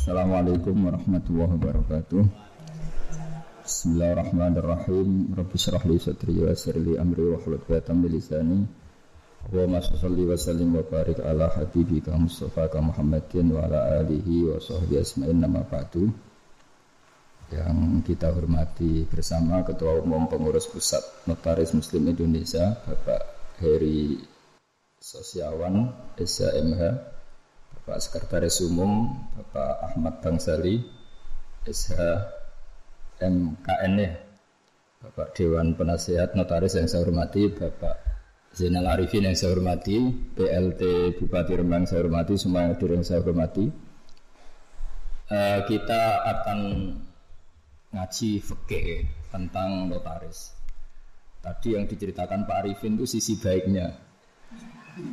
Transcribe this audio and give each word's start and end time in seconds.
Assalamualaikum 0.00 0.88
warahmatullahi 0.88 1.60
wabarakatuh. 1.60 2.24
Bismillahirrahmanirrahim. 3.68 5.36
Rabbi 5.36 5.56
syrah 5.60 5.84
li 5.84 6.00
sadri 6.00 6.40
wa 6.40 6.48
yassir 6.48 6.72
li 6.80 6.96
amri 6.96 7.20
wa 7.20 7.36
hlul 7.36 7.60
'uqdatam 7.60 8.00
min 8.00 8.08
lisani. 8.08 8.64
Wa 9.52 9.68
sholli 9.84 10.24
wa 10.24 10.40
sallim 10.40 10.72
wa 10.72 10.80
barik 10.88 11.20
ala 11.20 11.52
habibika 11.52 12.16
Mustafa 12.16 12.72
ka 12.72 12.80
Muhammadin 12.80 13.52
wa 13.52 13.68
ala 13.68 14.00
alihi 14.00 14.48
wa 14.48 14.56
sahbihi 14.56 15.04
asma'in 15.04 15.36
nama 15.36 15.68
ba'du. 15.68 16.08
Yang 17.52 18.00
kita 18.08 18.32
hormati 18.32 19.04
bersama 19.04 19.60
Ketua 19.68 20.00
Umum 20.00 20.32
Pengurus 20.32 20.64
Pusat 20.64 21.28
Notaris 21.28 21.76
Muslim 21.76 22.08
Indonesia 22.08 22.72
Bapak 22.88 23.52
Heri 23.60 24.16
Sosiawan 24.96 25.92
SHMH 26.16 27.19
Bapak 27.80 27.96
Sekretaris 28.04 28.60
Umum 28.60 29.08
Bapak 29.40 29.88
Ahmad 29.88 30.20
Bangsali 30.20 30.84
SH 31.64 31.96
MKN 33.24 33.92
ya. 33.96 34.12
Bapak 35.00 35.32
Dewan 35.32 35.72
Penasehat 35.80 36.36
Notaris 36.36 36.76
yang 36.76 36.92
saya 36.92 37.08
hormati 37.08 37.48
Bapak 37.48 38.04
Zainal 38.52 38.84
Arifin 38.84 39.24
yang 39.24 39.32
saya 39.32 39.56
hormati 39.56 39.96
PLT 40.36 41.16
Bupati 41.16 41.56
Rembang 41.56 41.88
saya 41.88 42.04
hormati 42.04 42.36
semua 42.36 42.68
yang 42.68 42.76
yang 42.76 43.00
saya 43.00 43.24
hormati. 43.24 43.72
Uh, 45.32 45.64
kita 45.64 46.02
akan 46.36 46.58
ngaji 47.96 48.30
fikih 48.44 49.08
tentang 49.32 49.88
notaris. 49.88 50.52
Tadi 51.40 51.80
yang 51.80 51.88
diceritakan 51.88 52.44
Pak 52.44 52.60
Arifin 52.60 53.00
itu 53.00 53.08
sisi 53.08 53.40
baiknya 53.40 54.09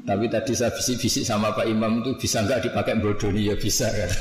tapi 0.08 0.32
tadi 0.32 0.56
saya 0.56 0.72
bisik-bisik 0.72 1.28
sama 1.28 1.52
Pak 1.52 1.68
Imam 1.68 2.00
itu 2.00 2.16
bisa 2.16 2.40
nggak 2.40 2.72
dipakai 2.72 2.96
bodoni 3.04 3.52
ya 3.52 3.56
bisa 3.60 3.92
kan? 3.92 4.12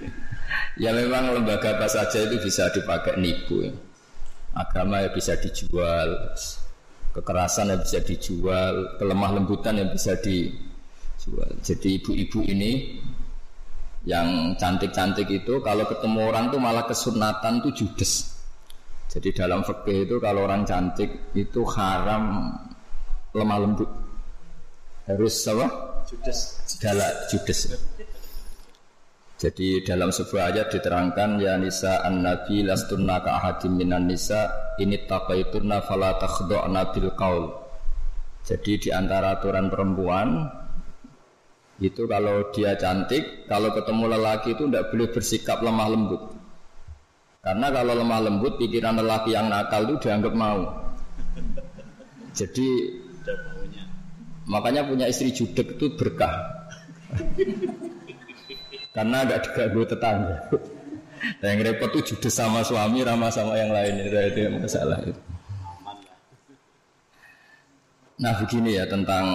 ya 0.82 0.90
memang 0.90 1.38
lembaga 1.38 1.78
apa 1.78 1.86
saja 1.86 2.26
itu 2.26 2.42
bisa 2.42 2.66
dipakai 2.74 3.14
nipu. 3.22 3.62
Ya. 3.62 3.72
Agama 4.58 5.02
ya 5.02 5.10
bisa 5.14 5.38
dijual, 5.38 6.34
kekerasan 7.14 7.70
yang 7.70 7.80
bisa 7.82 8.02
dijual, 8.02 8.98
kelemah 8.98 9.30
lembutan 9.38 9.78
yang 9.78 9.90
bisa 9.94 10.18
dijual. 10.18 11.50
Jadi 11.62 12.02
ibu-ibu 12.02 12.42
ini 12.42 12.98
yang 14.04 14.58
cantik-cantik 14.58 15.30
itu 15.30 15.62
kalau 15.62 15.86
ketemu 15.86 16.20
orang 16.26 16.50
tuh 16.50 16.58
malah 16.58 16.84
kesunatan 16.90 17.62
tuh 17.62 17.70
judes. 17.70 18.34
Jadi 19.14 19.30
dalam 19.30 19.62
fikih 19.62 20.10
itu 20.10 20.16
kalau 20.18 20.42
orang 20.42 20.66
cantik 20.66 21.30
itu 21.38 21.62
haram 21.70 22.50
lemah 23.30 23.58
lembut 23.62 23.90
harus 25.08 25.34
apa? 25.48 25.66
Judes. 26.08 26.38
Dalam 26.80 27.12
judes. 27.32 27.60
Jadi 29.34 29.82
dalam 29.84 30.08
sebuah 30.14 30.54
ayat 30.54 30.72
diterangkan 30.72 31.42
ya 31.42 31.58
nisa 31.58 32.00
an 32.06 32.24
nabi 32.24 32.64
lastunna 32.64 33.20
ka 33.20 33.36
ahadim 33.36 33.76
minan 33.76 34.08
nisa 34.08 34.72
ini 34.80 35.04
tabaitunna 35.04 35.84
fala 35.84 36.16
takhdha'na 36.16 36.94
bil 36.94 37.12
qaul. 37.18 37.52
Jadi 38.44 38.88
di 38.88 38.88
antara 38.92 39.40
aturan 39.40 39.68
perempuan 39.72 40.48
itu 41.82 42.06
kalau 42.06 42.54
dia 42.54 42.78
cantik, 42.78 43.50
kalau 43.50 43.74
ketemu 43.74 44.04
lelaki 44.14 44.54
itu 44.54 44.70
tidak 44.70 44.94
boleh 44.94 45.08
bersikap 45.10 45.58
lemah 45.58 45.88
lembut. 45.90 46.22
Karena 47.44 47.66
kalau 47.68 47.92
lemah 47.98 48.20
lembut, 48.24 48.56
pikiran 48.56 48.96
lelaki 48.96 49.36
yang 49.36 49.50
nakal 49.50 49.84
itu 49.84 50.08
dianggap 50.08 50.32
mau. 50.32 50.64
Jadi 52.32 52.68
Makanya 54.44 54.84
punya 54.84 55.08
istri 55.08 55.32
judek 55.32 55.80
itu 55.80 55.96
berkah. 55.96 56.68
Karena 58.94 59.24
agak 59.24 59.50
diganggu 59.50 59.82
tetangga. 59.88 60.36
Dan 61.40 61.56
yang 61.56 61.60
repot 61.72 61.88
itu 61.96 62.14
judes 62.14 62.36
sama 62.36 62.60
suami, 62.60 63.00
ramah 63.00 63.32
sama 63.32 63.56
yang 63.56 63.72
lain 63.72 63.96
itu, 64.04 64.12
itu 64.12 64.38
yang 64.44 64.60
masalah 64.60 65.00
itu. 65.00 65.20
Nah 68.20 68.32
begini 68.38 68.78
ya 68.78 68.84
tentang 68.86 69.26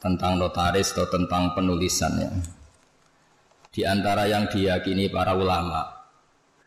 tentang 0.00 0.40
notaris 0.40 0.94
atau 0.96 1.04
tentang 1.10 1.52
penulisan 1.52 2.14
ya. 2.16 2.30
Di 3.70 3.82
antara 3.84 4.26
yang 4.26 4.48
diyakini 4.48 5.12
para 5.12 5.36
ulama, 5.36 5.84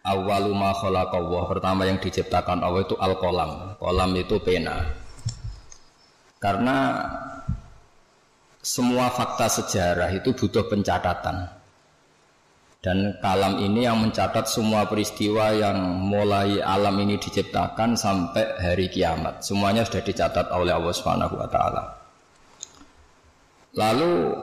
awaluma 0.05 0.71
khalaqallah 0.75 1.43
pertama 1.49 1.87
yang 1.87 1.97
diciptakan 1.99 2.61
Allah 2.61 2.83
itu 2.85 2.95
al-qalam. 2.99 3.75
Kolam 3.79 4.11
itu 4.15 4.37
pena. 4.43 4.87
Karena 6.37 7.07
semua 8.63 9.11
fakta 9.11 9.51
sejarah 9.51 10.07
itu 10.15 10.31
butuh 10.31 10.63
pencatatan. 10.71 11.51
Dan 12.83 13.15
kalam 13.23 13.63
ini 13.63 13.87
yang 13.87 13.99
mencatat 13.99 14.43
semua 14.47 14.83
peristiwa 14.87 15.55
yang 15.55 15.79
mulai 16.03 16.59
alam 16.59 16.95
ini 16.99 17.15
diciptakan 17.15 17.95
sampai 17.95 18.59
hari 18.59 18.91
kiamat. 18.91 19.39
Semuanya 19.43 19.87
sudah 19.87 20.03
dicatat 20.03 20.51
oleh 20.51 20.75
Allah 20.75 20.91
Subhanahu 20.91 21.35
wa 21.39 21.47
taala. 21.47 21.83
Lalu 23.75 24.35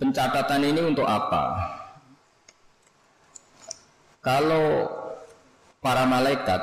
pencatatan 0.00 0.60
ini 0.64 0.80
untuk 0.80 1.04
apa? 1.04 1.44
Kalau 4.24 4.88
para 5.84 6.08
malaikat 6.08 6.60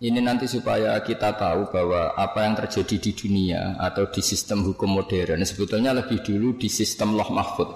ini 0.00 0.16
nanti 0.24 0.48
supaya 0.48 0.96
kita 1.04 1.36
tahu 1.36 1.68
bahwa 1.68 2.16
apa 2.16 2.48
yang 2.48 2.56
terjadi 2.56 2.96
di 2.96 3.12
dunia 3.12 3.76
atau 3.76 4.08
di 4.08 4.24
sistem 4.24 4.64
hukum 4.64 4.96
modern 4.96 5.44
sebetulnya 5.44 5.92
lebih 5.92 6.24
dulu 6.24 6.56
di 6.56 6.72
sistem 6.72 7.20
loh 7.20 7.28
mahfud. 7.28 7.68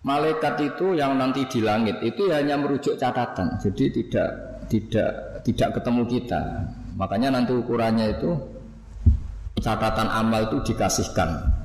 Malaikat 0.00 0.56
itu 0.64 0.96
yang 0.96 1.20
nanti 1.20 1.44
di 1.44 1.60
langit 1.60 2.00
itu 2.00 2.32
hanya 2.32 2.56
merujuk 2.56 2.96
catatan, 2.96 3.60
jadi 3.60 3.84
tidak 3.92 4.28
tidak 4.72 5.10
tidak 5.44 5.68
ketemu 5.76 6.02
kita. 6.08 6.40
Makanya 6.96 7.36
nanti 7.36 7.52
ukurannya 7.52 8.16
itu 8.16 8.32
catatan 9.60 10.08
amal 10.08 10.48
itu 10.48 10.72
dikasihkan. 10.72 11.60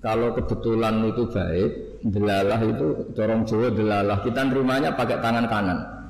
Kalau 0.00 0.32
kebetulan 0.32 1.04
itu 1.04 1.28
baik, 1.28 2.00
delalah 2.00 2.60
itu 2.64 3.12
corong 3.12 3.44
Jawa 3.44 3.68
delalah 3.68 4.24
kita 4.24 4.40
nerimanya 4.48 4.96
pakai 4.96 5.20
tangan 5.20 5.44
kanan. 5.44 6.03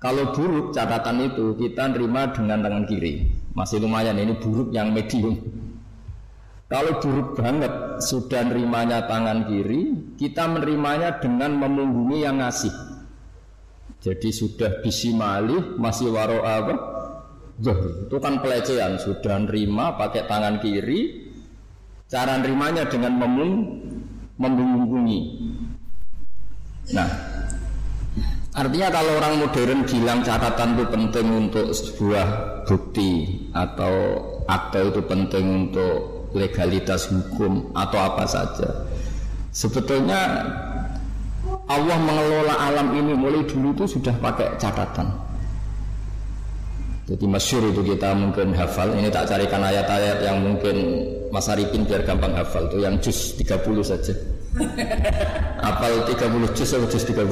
Kalau 0.00 0.32
buruk 0.32 0.72
catatan 0.72 1.28
itu 1.28 1.52
kita 1.60 1.92
nerima 1.92 2.32
dengan 2.32 2.64
tangan 2.64 2.88
kiri. 2.88 3.28
Masih 3.52 3.84
lumayan 3.84 4.16
ini 4.16 4.32
buruk 4.32 4.72
yang 4.72 4.96
medium. 4.96 5.36
Kalau 6.72 6.96
buruk 7.04 7.36
banget 7.36 8.00
sudah 8.00 8.48
nerimanya 8.48 9.04
tangan 9.04 9.44
kiri, 9.44 10.14
kita 10.16 10.48
menerimanya 10.48 11.20
dengan 11.20 11.52
memunggungi 11.60 12.24
yang 12.24 12.40
ngasih. 12.40 12.72
Jadi 14.00 14.32
sudah 14.32 14.80
bisimali 14.80 15.76
masih 15.76 16.08
waro 16.08 16.40
apa? 16.48 16.74
Itu 17.60 18.16
kan 18.16 18.40
pelecehan, 18.40 18.96
sudah 18.96 19.36
nerima 19.44 20.00
pakai 20.00 20.24
tangan 20.24 20.64
kiri, 20.64 21.28
cara 22.08 22.40
nerimanya 22.40 22.88
dengan 22.88 23.20
memung 23.20 23.52
memunggungi. 24.40 25.20
Nah, 26.96 27.29
Artinya 28.50 28.90
kalau 28.90 29.12
orang 29.22 29.34
modern 29.46 29.80
bilang 29.86 30.26
catatan 30.26 30.74
itu 30.74 30.84
penting 30.90 31.26
untuk 31.30 31.70
sebuah 31.70 32.26
bukti 32.66 33.38
atau 33.54 33.94
akte 34.50 34.90
itu 34.90 35.00
penting 35.06 35.46
untuk 35.70 36.26
legalitas 36.34 37.06
hukum 37.14 37.70
atau 37.78 37.98
apa 38.10 38.26
saja. 38.26 38.90
Sebetulnya 39.54 40.42
Allah 41.70 41.98
mengelola 42.02 42.54
alam 42.58 42.90
ini 42.98 43.14
mulai 43.14 43.46
dulu 43.46 43.70
itu 43.70 43.98
sudah 43.98 44.14
pakai 44.18 44.58
catatan. 44.58 45.06
Jadi 47.10 47.26
masyur 47.26 47.70
itu 47.70 47.82
kita 47.82 48.14
mungkin 48.14 48.54
hafal. 48.54 48.94
Ini 48.94 49.10
tak 49.10 49.30
carikan 49.30 49.62
ayat-ayat 49.66 50.22
yang 50.26 50.46
mungkin 50.46 51.06
Mas 51.34 51.46
Arifin 51.50 51.82
biar 51.82 52.06
gampang 52.06 52.34
hafal. 52.34 52.70
Itu 52.70 52.82
yang 52.82 52.98
juz 53.02 53.34
30 53.34 53.82
saja. 53.82 54.14
Apal 55.68 56.02
30 56.10 56.56
juz 56.58 56.70
atau 56.74 56.88
juz 56.90 57.04
30? 57.06 57.22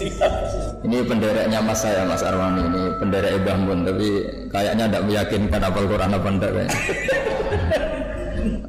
ini 0.88 0.96
pendereknya 1.04 1.60
mas 1.60 1.84
saya 1.84 2.08
Mas 2.08 2.24
Arwani. 2.24 2.64
Ini 2.64 2.82
penderek 2.96 3.32
Ibah 3.42 3.56
Mun 3.60 3.84
tapi 3.84 4.08
kayaknya 4.48 4.84
tidak 4.88 5.04
meyakinkan 5.04 5.60
apal 5.60 5.84
Quran 5.84 6.16
apa 6.16 6.28
enggak 6.28 6.50
kayaknya. 6.56 6.80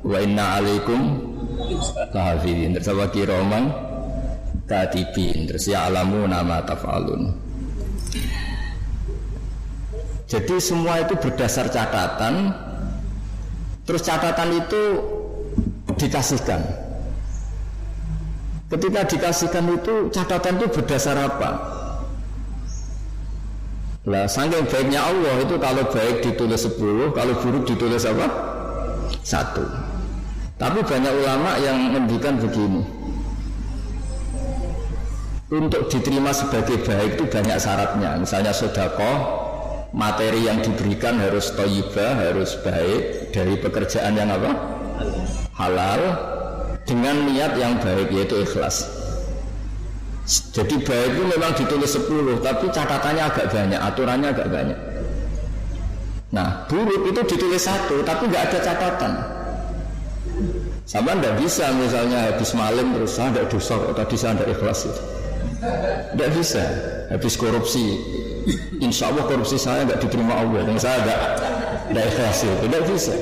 Wa 0.11 0.17
inna 0.21 0.45
alaikum 0.59 1.01
kahafidin 2.11 2.75
terus 2.75 2.91
apa 2.91 3.05
kiroman 3.15 3.63
katibin. 4.67 5.47
Terus 5.47 5.63
ya 5.71 5.87
alamu 5.87 6.27
nama 6.27 6.59
tafalun. 6.67 7.31
Jadi 10.25 10.55
semua 10.59 10.99
itu 11.05 11.15
berdasar 11.15 11.71
catatan. 11.71 12.51
Terus 13.85 14.01
catatan 14.01 14.49
itu 14.65 14.83
dikasihkan 15.95 16.84
Ketika 18.65 19.05
dikasihkan 19.05 19.65
itu 19.77 20.09
catatan 20.09 20.57
itu 20.57 20.67
berdasar 20.73 21.21
apa? 21.21 21.49
Lah 24.05 24.25
saking 24.25 24.65
baiknya 24.69 25.05
Allah 25.05 25.41
itu 25.41 25.57
kalau 25.61 25.85
baik 25.89 26.25
ditulis 26.25 26.65
10, 26.65 27.13
kalau 27.13 27.33
buruk 27.41 27.69
ditulis 27.69 28.05
apa? 28.09 28.25
Satu. 29.21 29.65
Tapi 30.57 30.81
banyak 30.81 31.13
ulama 31.13 31.57
yang 31.61 31.93
mendikan 31.93 32.41
begini. 32.41 32.85
Untuk 35.49 35.89
diterima 35.93 36.33
sebagai 36.33 36.81
baik 36.81 37.21
itu 37.21 37.25
banyak 37.29 37.57
syaratnya. 37.61 38.17
Misalnya 38.17 38.49
sodako, 38.49 39.13
materi 39.93 40.49
yang 40.49 40.57
diberikan 40.61 41.21
harus 41.21 41.53
toyibah, 41.53 42.17
harus 42.17 42.57
baik 42.65 43.29
dari 43.29 43.57
pekerjaan 43.61 44.17
yang 44.17 44.33
apa? 44.33 44.51
Halal 45.53 46.01
dengan 46.85 47.25
niat 47.25 47.57
yang 47.57 47.81
baik 47.81 48.13
yaitu 48.13 48.45
ikhlas. 48.45 48.85
Jadi 50.25 50.81
baik 50.81 51.17
itu 51.17 51.23
memang 51.25 51.53
ditulis 51.53 51.91
10 51.93 52.41
tapi 52.41 52.65
catatannya 52.73 53.23
agak 53.25 53.45
banyak, 53.53 53.77
aturannya 53.77 54.29
agak 54.33 54.47
banyak. 54.49 54.79
Nah 56.33 56.65
buruk 56.65 57.09
itu 57.09 57.21
ditulis 57.35 57.61
satu 57.61 58.01
tapi 58.01 58.29
nggak 58.29 58.43
ada 58.49 58.59
catatan. 58.61 59.13
Sama 60.85 61.17
ndak 61.17 61.41
bisa 61.41 61.73
misalnya 61.73 62.29
habis 62.29 62.53
malam 62.53 62.93
terus 62.93 63.17
saya 63.17 63.33
ndak 63.33 63.49
dosa 63.49 63.73
tadi 63.97 64.15
saya 64.17 64.37
ndak 64.37 64.49
ikhlas 64.53 64.85
itu. 64.85 65.01
Ndak 66.13 66.29
bisa. 66.37 66.63
Habis 67.05 67.33
korupsi, 67.37 67.85
insya 68.81 69.13
Allah 69.13 69.25
korupsi 69.29 69.57
saya 69.61 69.85
nggak 69.85 70.01
diterima 70.01 70.41
Allah 70.41 70.61
dan 70.65 70.77
saya 70.77 70.97
nggak 71.05 71.19
ndak 71.93 72.05
ikhlas 72.13 72.37
itu. 72.45 72.63
Ndak 72.69 72.83
bisa. 72.89 73.13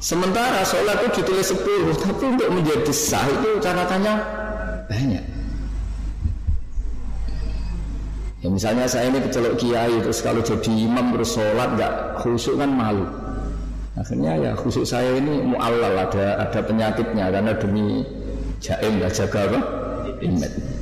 Sementara 0.00 0.64
sholat 0.64 0.96
itu 1.04 1.20
ditulis 1.20 1.52
10 1.52 1.92
tapi 2.00 2.24
untuk 2.32 2.48
menjadi 2.48 2.88
sah 2.88 3.28
itu 3.28 3.60
catatannya 3.60 4.14
banyak. 4.88 5.24
Ya 8.40 8.48
misalnya 8.48 8.88
saya 8.88 9.12
ini 9.12 9.20
kecelok 9.20 9.60
kiai 9.60 10.00
terus 10.00 10.24
kalau 10.24 10.40
jadi 10.40 10.72
imam 10.72 11.12
terus 11.12 11.36
sholat 11.36 11.76
nggak 11.76 11.92
khusyuk 12.24 12.56
kan 12.56 12.72
malu. 12.72 13.04
Akhirnya 14.00 14.40
ya 14.40 14.50
khusyuk 14.56 14.88
saya 14.88 15.20
ini 15.20 15.44
mu'allal 15.44 16.08
ada 16.08 16.48
ada 16.48 16.60
penyakitnya 16.64 17.28
karena 17.28 17.52
demi 17.60 18.00
jaim 18.64 18.96
nggak 18.96 19.12
jaga 19.12 19.52
apa? 19.52 19.60
Imam. 20.24 20.79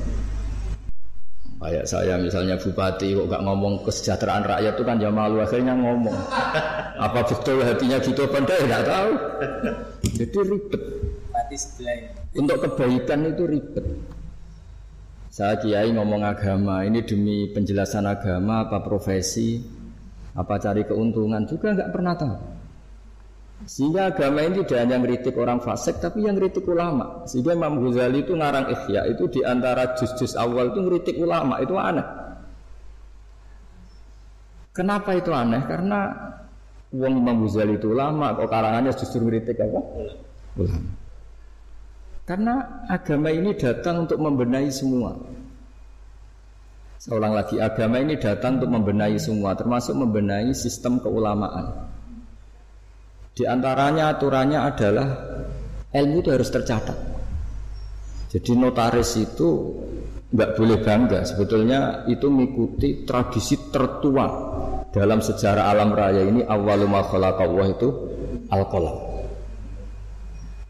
Kayak 1.59 1.91
saya 1.91 2.15
misalnya 2.23 2.55
bupati 2.55 3.19
kok 3.19 3.27
gak 3.35 3.43
ngomong 3.43 3.83
kesejahteraan 3.83 4.47
rakyat 4.47 4.79
itu 4.79 4.85
kan 4.87 4.97
ya 5.03 5.11
malu 5.11 5.43
akhirnya 5.43 5.75
ngomong. 5.75 6.15
Apa 7.07 7.27
betul 7.27 7.63
hatinya 7.63 7.99
gitu 8.03 8.27
apa 8.27 8.43
enggak 8.43 8.59
ya 8.59 8.83
tahu. 8.83 9.13
Jadi 10.19 10.39
ribet. 10.51 10.83
Untuk 12.35 12.59
kebaikan 12.59 13.23
itu 13.31 13.47
ribet. 13.47 13.87
Saya 15.31 15.55
kiai 15.63 15.95
ngomong 15.95 16.27
agama, 16.27 16.83
ini 16.83 17.07
demi 17.07 17.47
penjelasan 17.55 18.03
agama, 18.11 18.67
apa 18.67 18.83
profesi, 18.83 19.63
apa 20.35 20.59
cari 20.59 20.83
keuntungan 20.83 21.47
juga 21.47 21.79
nggak 21.79 21.91
pernah 21.95 22.15
tahu. 22.19 22.58
Sehingga 23.67 24.15
agama 24.15 24.47
ini 24.47 24.63
tidak 24.63 24.87
hanya 24.87 24.97
ngeritik 25.03 25.35
orang 25.35 25.59
fasik, 25.59 25.99
tapi 25.99 26.23
yang 26.23 26.39
ngeritik 26.39 26.63
ulama. 26.63 27.27
Sehingga 27.27 27.59
Imam 27.59 27.83
Ghazali 27.83 28.23
itu 28.23 28.39
ngarang 28.39 28.71
ikhya, 28.71 29.11
itu 29.11 29.27
di 29.27 29.41
antara 29.43 29.99
juz-juz 29.99 30.39
awal 30.39 30.71
itu 30.71 30.79
ngeritik 30.79 31.19
ulama, 31.19 31.59
itu 31.59 31.75
aneh. 31.75 32.07
Kenapa 34.71 35.11
itu 35.19 35.35
aneh? 35.35 35.59
Karena 35.67 36.15
uang 36.95 37.15
Imam 37.19 37.43
Ghazali 37.43 37.75
itu 37.75 37.91
ulama, 37.91 38.39
kok 38.39 38.47
karangannya 38.47 38.95
justru 38.95 39.27
ngeritik 39.27 39.59
apa? 39.59 39.81
Ulama. 40.55 40.91
Karena 42.29 42.85
agama 42.87 43.33
ini 43.33 43.57
datang 43.57 44.05
untuk 44.05 44.21
membenahi 44.21 44.69
semua. 44.69 45.17
Seorang 47.01 47.33
lagi, 47.33 47.57
agama 47.57 48.05
ini 48.05 48.21
datang 48.21 48.61
untuk 48.61 48.69
membenahi 48.69 49.17
semua, 49.17 49.57
termasuk 49.57 49.97
membenahi 49.97 50.53
sistem 50.53 51.01
keulamaan. 51.01 51.88
Di 53.39 53.47
antaranya 53.47 54.11
aturannya 54.11 54.59
adalah 54.59 55.09
ilmu 55.95 56.27
itu 56.27 56.35
harus 56.35 56.51
tercatat. 56.51 56.99
Jadi 58.35 58.51
notaris 58.59 59.15
itu 59.15 59.79
nggak 60.35 60.59
boleh 60.59 60.83
bangga. 60.83 61.23
Sebetulnya 61.23 62.03
itu 62.11 62.27
mengikuti 62.27 63.07
tradisi 63.07 63.71
tertua 63.71 64.27
dalam 64.91 65.23
sejarah 65.23 65.71
alam 65.71 65.95
raya 65.95 66.27
ini 66.27 66.43
awalumma 66.43 67.07
khalaqallah 67.07 67.67
itu 67.79 67.89
al-qalam. 68.51 69.07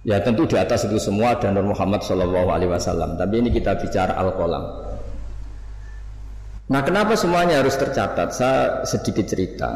Ya 0.05 0.21
tentu 0.21 0.45
di 0.45 0.61
atas 0.61 0.85
itu 0.85 1.01
semua 1.01 1.41
ada 1.41 1.49
Nur 1.49 1.73
Muhammad 1.73 2.05
Shallallahu 2.05 2.49
Alaihi 2.53 2.71
Wasallam. 2.71 3.17
Tapi 3.17 3.35
ini 3.45 3.49
kita 3.49 3.81
bicara 3.81 4.13
al 4.13 4.37
-Qalam. 4.37 4.65
Nah 6.69 6.81
kenapa 6.85 7.17
semuanya 7.17 7.65
harus 7.65 7.81
tercatat? 7.81 8.29
Saya 8.37 8.85
sedikit 8.85 9.25
cerita. 9.25 9.69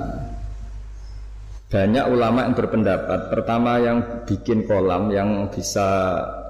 Banyak 1.72 2.04
ulama 2.12 2.44
yang 2.44 2.52
berpendapat 2.52 3.32
Pertama 3.32 3.80
yang 3.80 4.28
bikin 4.28 4.68
kolam 4.68 5.08
Yang 5.08 5.56
bisa 5.56 5.88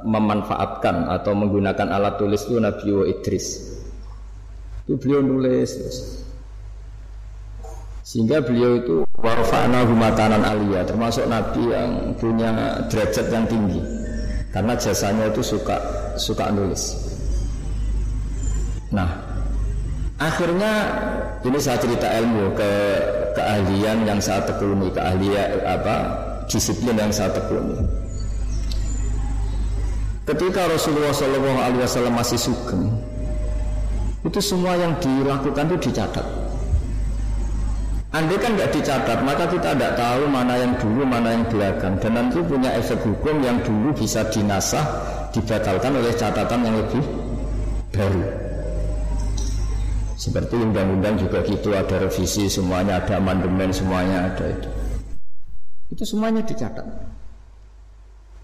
memanfaatkan 0.03 1.07
Atau 1.15 1.39
menggunakan 1.39 1.95
alat 1.95 2.19
tulis 2.19 2.43
itu 2.51 2.59
Nabi 2.59 2.91
Idris 3.07 3.47
Itu 4.83 4.99
beliau 4.99 5.23
nulis 5.23 5.71
sehingga 8.03 8.43
beliau 8.43 8.77
itu 8.77 8.97
warfa'na 9.23 9.87
humatanan 9.87 10.43
aliyah 10.43 10.83
termasuk 10.85 11.25
nabi 11.31 11.71
yang 11.71 12.13
punya 12.19 12.51
derajat 12.91 13.31
yang 13.31 13.47
tinggi. 13.47 13.81
Karena 14.53 14.77
jasanya 14.77 15.33
itu 15.33 15.41
suka 15.41 15.81
suka 16.21 16.53
nulis. 16.53 16.99
Nah, 18.93 19.09
akhirnya 20.21 20.73
ini 21.41 21.57
saya 21.57 21.81
cerita 21.81 22.05
ilmu 22.21 22.53
ke 22.53 22.73
keahlian 23.35 24.05
yang 24.07 24.21
saya 24.21 24.45
tekuni, 24.45 24.89
keahlian 24.93 25.61
apa 25.65 25.97
disiplin 26.47 26.97
yang 26.97 27.13
saya 27.13 27.33
tekuni. 27.33 27.81
Ketika 30.23 30.71
Rasulullah 30.71 31.11
SAW 31.11 32.15
masih 32.15 32.39
sugeng, 32.39 32.95
itu 34.23 34.39
semua 34.39 34.79
yang 34.79 34.95
dilakukan 35.03 35.67
itu 35.75 35.91
dicatat. 35.91 36.27
Andai 38.13 38.37
kan 38.37 38.53
nggak 38.55 38.77
dicatat, 38.77 39.19
maka 39.25 39.49
kita 39.49 39.73
tidak 39.73 39.97
tahu 39.97 40.29
mana 40.29 40.61
yang 40.61 40.77
dulu, 40.77 41.03
mana 41.03 41.33
yang 41.33 41.49
belakang. 41.49 41.97
Dan 41.97 42.13
nanti 42.21 42.45
punya 42.45 42.77
efek 42.77 43.01
hukum 43.03 43.41
yang 43.41 43.57
dulu 43.65 43.89
bisa 43.97 44.21
dinasah, 44.29 44.85
dibatalkan 45.33 45.97
oleh 45.97 46.13
catatan 46.13 46.61
yang 46.61 46.77
lebih 46.77 47.03
baru. 47.91 48.52
Seperti 50.23 50.55
undang-undang 50.55 51.19
juga 51.19 51.43
gitu, 51.43 51.75
ada 51.75 51.99
revisi 51.99 52.47
semuanya, 52.47 53.03
ada 53.03 53.19
amandemen 53.19 53.75
semuanya 53.75 54.31
ada 54.31 54.55
itu. 54.55 54.71
Itu 55.91 56.07
semuanya 56.07 56.47
dicatat. 56.47 56.87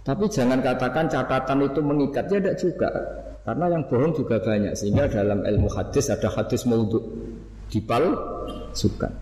Tapi 0.02 0.26
jangan 0.26 0.58
katakan 0.58 1.06
catatan 1.06 1.70
itu 1.70 1.78
mengikat, 1.78 2.26
ya 2.34 2.42
tidak 2.42 2.58
juga. 2.58 2.90
Karena 3.46 3.78
yang 3.78 3.86
bohong 3.86 4.10
juga 4.10 4.42
banyak, 4.42 4.74
sehingga 4.74 5.06
dalam 5.06 5.46
ilmu 5.46 5.70
hadis 5.70 6.10
ada 6.10 6.26
hadis 6.26 6.66
maudhu 6.66 6.98
dipal 7.70 8.10
suka. 8.74 9.14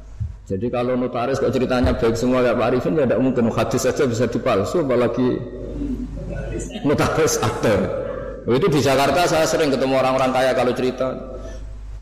Jadi 0.49 0.73
kalau 0.73 0.97
notaris 0.97 1.37
kok 1.37 1.53
ceritanya 1.53 1.93
baik 1.93 2.17
semua 2.17 2.41
ya 2.41 2.57
Pak 2.57 2.73
Arifin 2.73 2.97
ya 2.97 3.05
tidak 3.05 3.21
mungkin 3.21 3.53
hadis 3.53 3.83
saja 3.83 4.07
bisa 4.07 4.31
dipalsu 4.31 4.81
apalagi 4.81 5.43
notaris 6.89 7.37
aktor. 7.43 7.85
Itu 8.49 8.71
di 8.71 8.81
Jakarta 8.81 9.27
saya 9.29 9.45
sering 9.45 9.75
ketemu 9.75 9.99
orang-orang 9.99 10.31
kaya 10.31 10.55
kalau 10.55 10.71
cerita 10.71 11.36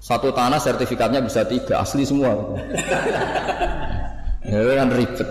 satu 0.05 0.37
tanah 0.37 0.61
sertifikatnya 0.61 1.25
bisa 1.25 1.49
tiga 1.49 1.81
asli 1.81 2.05
semua. 2.05 2.37
ya 4.45 4.61
kan 4.61 4.93
ribet. 4.93 5.29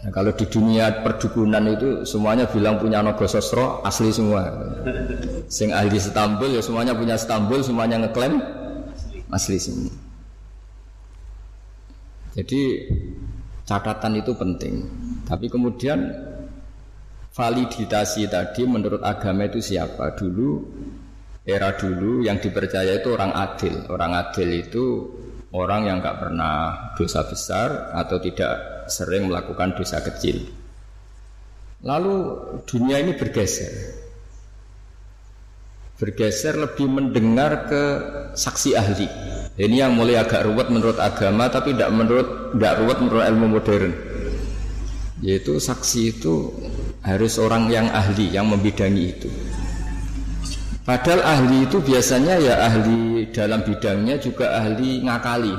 Nah, 0.00 0.10
kalau 0.14 0.32
di 0.32 0.46
dunia 0.48 1.04
perdukunan 1.04 1.60
itu 1.68 2.08
semuanya 2.08 2.48
bilang 2.48 2.80
punya 2.80 3.04
nogo 3.04 3.28
sosro 3.28 3.84
asli 3.84 4.08
semua. 4.16 4.48
Sing 5.52 5.76
ahli 5.76 6.00
Istanbul 6.00 6.56
ya 6.56 6.64
semuanya 6.64 6.96
punya 6.96 7.20
Istanbul, 7.20 7.60
semuanya 7.60 8.08
ngeklaim 8.08 8.40
asli 9.28 9.60
semua. 9.60 9.92
Jadi 12.32 12.60
catatan 13.68 14.24
itu 14.24 14.32
penting. 14.32 14.74
Tapi 15.28 15.52
kemudian 15.52 16.00
validitasi 17.36 18.24
tadi 18.32 18.64
menurut 18.64 19.04
agama 19.04 19.44
itu 19.44 19.60
siapa? 19.60 20.16
Dulu 20.16 20.48
era 21.46 21.78
dulu 21.78 22.26
yang 22.26 22.42
dipercaya 22.42 22.98
itu 22.98 23.14
orang 23.14 23.30
adil. 23.30 23.86
Orang 23.86 24.18
adil 24.18 24.48
itu 24.66 24.84
orang 25.54 25.86
yang 25.86 26.02
nggak 26.02 26.18
pernah 26.18 26.54
dosa 26.98 27.22
besar 27.22 27.94
atau 27.94 28.18
tidak 28.18 28.84
sering 28.90 29.30
melakukan 29.30 29.78
dosa 29.78 30.02
kecil. 30.02 30.42
Lalu 31.86 32.14
dunia 32.66 32.98
ini 32.98 33.14
bergeser. 33.14 34.02
Bergeser 35.96 36.60
lebih 36.60 36.90
mendengar 36.90 37.70
ke 37.70 37.82
saksi 38.34 38.70
ahli. 38.74 39.08
Ini 39.56 39.88
yang 39.88 39.96
mulai 39.96 40.20
agak 40.20 40.44
ruwet 40.44 40.68
menurut 40.68 41.00
agama 41.00 41.48
tapi 41.48 41.72
tidak 41.72 41.94
menurut 41.94 42.52
tidak 42.52 42.74
ruwet 42.82 42.98
menurut 43.00 43.24
ilmu 43.24 43.46
modern. 43.56 43.92
Yaitu 45.24 45.56
saksi 45.56 46.00
itu 46.12 46.52
harus 47.00 47.40
orang 47.40 47.72
yang 47.72 47.88
ahli 47.88 48.28
yang 48.28 48.50
membidangi 48.50 49.04
itu. 49.08 49.30
Padahal 50.86 51.18
ahli 51.26 51.66
itu 51.66 51.82
biasanya 51.82 52.38
ya 52.38 52.54
ahli 52.62 53.26
dalam 53.34 53.58
bidangnya 53.66 54.22
juga 54.22 54.54
ahli 54.54 55.02
ngakali. 55.02 55.54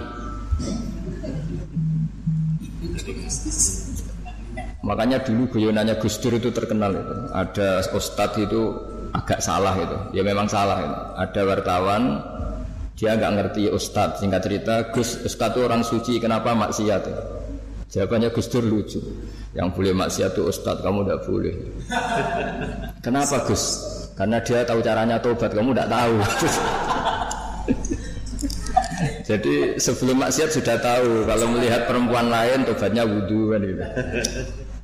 Makanya 4.88 5.20
dulu 5.28 5.52
guyonannya 5.52 6.00
Gus 6.00 6.16
Dur 6.24 6.40
itu 6.40 6.48
terkenal 6.56 6.96
itu. 6.96 7.16
Ada 7.36 7.84
ustadz 7.92 8.40
itu 8.40 8.72
agak 9.12 9.44
salah 9.44 9.76
itu. 9.76 10.16
Ya 10.16 10.24
memang 10.24 10.48
salah 10.48 10.80
itu. 10.80 10.96
Ada 11.20 11.42
wartawan 11.44 12.24
dia 12.96 13.20
nggak 13.20 13.34
ngerti 13.36 13.64
ustadz. 13.68 14.24
Singkat 14.24 14.42
cerita 14.48 14.76
Gus 14.96 15.28
ustadz 15.28 15.60
itu 15.60 15.68
orang 15.68 15.84
suci 15.84 16.24
kenapa 16.24 16.56
maksiat? 16.56 17.04
itu? 17.04 17.24
Jawabannya 18.00 18.32
Gus 18.32 18.48
Dur 18.48 18.64
lucu. 18.64 19.04
Yang 19.52 19.76
boleh 19.76 19.92
maksiat 19.92 20.40
itu 20.40 20.48
ustadz 20.48 20.80
kamu 20.80 21.04
tidak 21.04 21.20
boleh. 21.28 21.56
Kenapa 23.04 23.44
Gus? 23.44 23.97
Karena 24.18 24.38
dia 24.42 24.66
tahu 24.66 24.82
caranya 24.82 25.22
tobat 25.22 25.54
kamu 25.54 25.78
tidak 25.78 25.90
tahu. 25.94 26.16
Jadi 29.28 29.76
sebelum 29.78 30.24
maksiat 30.24 30.50
sudah 30.56 30.80
tahu 30.80 31.28
kalau 31.28 31.46
melihat 31.54 31.86
perempuan 31.86 32.32
lain 32.32 32.66
tobatnya 32.66 33.04
wudhu 33.06 33.54
kan 33.54 33.62
gitu. 33.62 33.84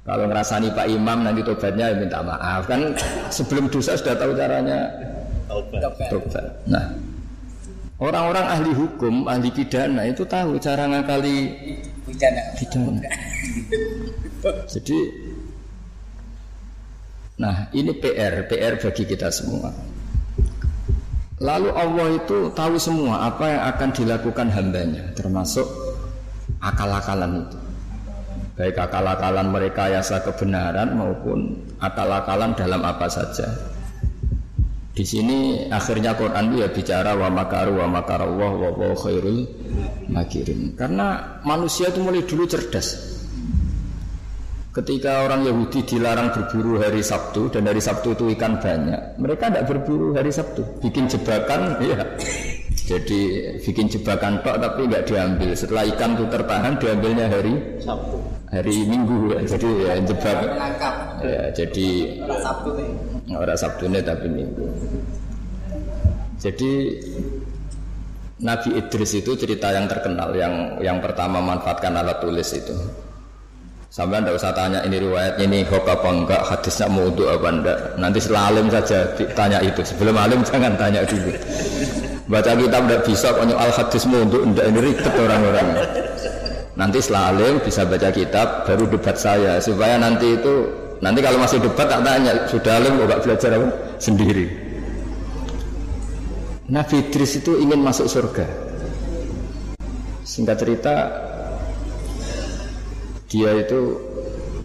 Kalau 0.03 0.27
ngerasani 0.27 0.67
Pak 0.75 0.87
Imam 0.91 1.23
nanti 1.23 1.41
tobatnya 1.41 1.89
ya 1.89 1.95
minta 1.95 2.19
maaf 2.19 2.67
kan 2.67 2.91
sebelum 3.31 3.71
dosa 3.71 3.95
sudah 3.95 4.19
tahu 4.19 4.35
caranya 4.35 4.91
tobat. 6.11 6.43
Nah, 6.67 6.91
orang-orang 8.03 8.45
ahli 8.51 8.71
hukum, 8.75 9.25
ahli 9.31 9.49
pidana 9.49 10.03
itu 10.05 10.27
tahu 10.27 10.59
cara 10.59 10.91
ngakali 10.91 11.37
pidana. 12.03 12.41
pidana. 12.59 13.09
Jadi, 14.67 14.97
nah 17.43 17.67
ini 17.75 17.91
PR, 17.99 18.47
PR 18.47 18.79
bagi 18.79 19.03
kita 19.03 19.27
semua. 19.27 19.67
Lalu 21.43 21.69
Allah 21.75 22.07
itu 22.23 22.55
tahu 22.55 22.79
semua 22.79 23.27
apa 23.27 23.51
yang 23.51 23.63
akan 23.75 23.89
dilakukan 23.91 24.47
hambanya, 24.47 25.11
termasuk 25.11 25.67
akal-akalan 26.63 27.43
itu 27.43 27.57
baik 28.53 28.77
akal-akalan 28.77 29.49
mereka 29.49 29.89
yasa 29.89 30.21
kebenaran 30.21 30.93
maupun 30.93 31.57
akal-akalan 31.81 32.53
dalam 32.53 32.81
apa 32.85 33.09
saja. 33.09 33.49
Di 34.93 35.01
sini 35.01 35.67
akhirnya 35.73 36.13
Quran 36.13 36.53
ya 36.53 36.69
bicara 36.69 37.17
wa 37.17 37.25
makaru 37.33 37.81
wa 37.81 37.89
makarallah 37.89 38.51
wa 38.53 38.69
wa 38.77 38.93
khairul 38.93 39.49
makirin. 40.05 40.77
Karena 40.77 41.41
manusia 41.41 41.89
itu 41.89 41.97
mulai 41.97 42.21
dulu 42.21 42.45
cerdas. 42.45 43.12
Ketika 44.73 45.29
orang 45.29 45.45
Yahudi 45.45 45.85
dilarang 45.85 46.33
berburu 46.33 46.81
hari 46.81 47.05
Sabtu 47.05 47.45
dan 47.53 47.69
hari 47.69 47.77
Sabtu 47.77 48.17
itu 48.17 48.33
ikan 48.33 48.57
banyak, 48.57 49.21
mereka 49.21 49.53
tidak 49.53 49.69
berburu 49.69 50.17
hari 50.17 50.33
Sabtu, 50.33 50.65
bikin 50.81 51.05
jebakan, 51.05 51.77
ya. 51.93 52.01
Jadi 52.83 53.19
bikin 53.63 53.87
jebakan 53.87 54.41
tok 54.41 54.59
tapi 54.59 54.89
nggak 54.89 55.05
diambil. 55.07 55.53
Setelah 55.53 55.87
ikan 55.93 56.17
itu 56.17 56.25
tertahan, 56.27 56.73
diambilnya 56.81 57.29
hari 57.29 57.53
Sabtu 57.79 58.17
hari 58.53 58.85
Minggu 58.85 59.17
ya. 59.33 59.39
Jadi 59.49 59.69
ya 59.81 59.93
jebak. 60.05 60.37
Ya, 61.25 61.43
jadi 61.49 61.87
Sabtu 62.21 62.69
nih. 62.77 62.89
Orang 63.33 63.57
Sabtu 63.57 63.83
nih 63.89 64.01
tapi 64.05 64.27
Minggu. 64.29 64.65
Jadi 66.37 66.71
Nabi 68.43 68.69
Idris 68.75 69.11
itu 69.17 69.31
cerita 69.39 69.71
yang 69.71 69.87
terkenal 69.87 70.35
yang 70.35 70.77
yang 70.83 70.97
pertama 71.01 71.41
manfaatkan 71.41 71.95
alat 71.97 72.21
tulis 72.21 72.49
itu. 72.53 72.75
Sampai 73.93 74.25
anda 74.25 74.33
usah 74.33 74.49
tanya 74.57 74.81
ini 74.89 75.05
riwayat 75.05 75.37
ini 75.37 75.61
hoax 75.69 75.85
apa 75.85 76.09
enggak, 76.09 76.41
hadisnya 76.49 76.89
mau 76.89 77.13
untuk 77.13 77.29
apa 77.29 77.45
enggak. 77.45 77.77
Nanti 78.01 78.17
setelah 78.17 78.49
alim 78.49 78.65
saja 78.73 79.05
tanya 79.37 79.61
itu. 79.61 79.85
Sebelum 79.85 80.17
alim 80.17 80.41
jangan 80.49 80.73
tanya 80.81 81.05
dulu. 81.05 81.29
Baca 82.25 82.57
kitab 82.57 82.89
tidak 82.89 83.01
bisa 83.05 83.29
konyol 83.37 83.53
al 83.53 83.69
hadis 83.69 84.09
mau 84.09 84.25
untuk 84.25 84.41
enggak 84.49 84.65
ini 84.65 84.79
ribet 84.81 85.13
orang-orang. 85.13 85.67
Nanti 86.73 86.97
setelah 87.05 87.37
alim 87.37 87.61
bisa 87.61 87.85
baca 87.85 88.09
kitab 88.09 88.65
baru 88.65 88.83
debat 88.89 89.13
saya 89.13 89.61
supaya 89.61 90.01
nanti 90.01 90.41
itu 90.41 90.73
nanti 90.97 91.21
kalau 91.21 91.37
masih 91.37 91.61
debat 91.61 91.85
tak 91.85 92.01
tanya 92.01 92.33
sudah 92.49 92.73
alim 92.81 92.97
kok 92.97 93.21
belajar 93.29 93.61
apa 93.61 93.67
sendiri. 94.01 94.45
Nabi 96.65 96.97
Idris 96.97 97.37
itu 97.37 97.61
ingin 97.61 97.77
masuk 97.77 98.09
surga. 98.09 98.49
Singkat 100.25 100.57
cerita 100.57 100.95
dia 103.33 103.49
itu 103.57 103.97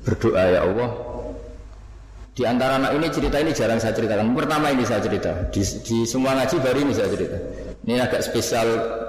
berdoa 0.04 0.44
ya 0.44 0.60
Allah 0.68 1.08
di 2.36 2.46
antara 2.46 2.78
anak 2.78 2.94
ini 3.00 3.06
cerita 3.10 3.42
ini 3.42 3.50
jarang 3.50 3.82
saya 3.82 3.98
ceritakan. 3.98 4.30
Pertama 4.30 4.70
ini 4.70 4.86
saya 4.86 5.02
cerita 5.02 5.34
di, 5.50 5.58
di 5.58 6.06
semua 6.06 6.38
ngaji 6.38 6.56
baru 6.62 6.78
ini 6.86 6.92
saya 6.94 7.10
cerita. 7.10 7.34
Ini 7.82 7.98
agak 7.98 8.20
spesial 8.22 8.68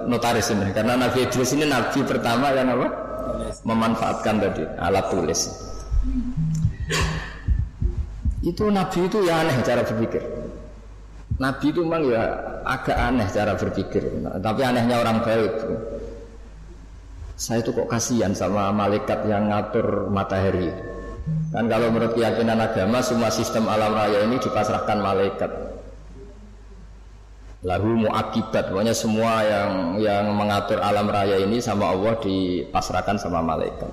notaris 0.10 0.50
ini 0.50 0.74
karena 0.74 0.98
Nabi 0.98 1.30
Idris 1.30 1.54
ini 1.54 1.70
nabi 1.70 2.01
pertama 2.08 2.50
yang 2.58 2.74
apa? 2.74 2.88
Memanfaatkan 3.70 4.36
tadi 4.42 4.63
alat 4.82 5.06
tulis. 5.13 5.42
Itu 8.42 8.72
nabi 8.74 9.06
itu 9.06 9.22
ya 9.22 9.46
aneh 9.46 9.62
cara 9.62 9.86
berpikir. 9.86 10.24
Nabi 11.38 11.66
itu 11.70 11.86
memang 11.86 12.10
ya 12.10 12.24
agak 12.66 12.98
aneh 12.98 13.28
cara 13.30 13.54
berpikir. 13.54 14.10
Tapi 14.42 14.62
anehnya 14.66 15.06
orang 15.06 15.22
baik. 15.22 15.54
Saya 17.39 17.63
itu 17.63 17.72
kok 17.72 17.88
kasihan 17.88 18.36
sama 18.36 18.67
malaikat 18.75 19.24
yang 19.24 19.48
ngatur 19.48 20.12
matahari. 20.12 20.75
Kan 21.55 21.72
kalau 21.72 21.88
menurut 21.88 22.12
keyakinan 22.12 22.60
agama 22.60 23.00
semua 23.00 23.31
sistem 23.31 23.72
alam 23.72 23.96
raya 23.96 24.27
ini 24.27 24.43
dipasrahkan 24.43 25.00
malaikat. 25.00 25.48
Lahu 27.63 27.96
muakibat. 27.96 28.75
Pokoknya 28.75 28.91
semua 28.91 29.39
yang 29.48 29.72
yang 30.03 30.36
mengatur 30.36 30.84
alam 30.84 31.08
raya 31.08 31.39
ini 31.39 31.63
sama 31.63 31.96
Allah 31.96 32.19
dipasrahkan 32.19 33.15
sama 33.15 33.39
malaikat. 33.39 33.91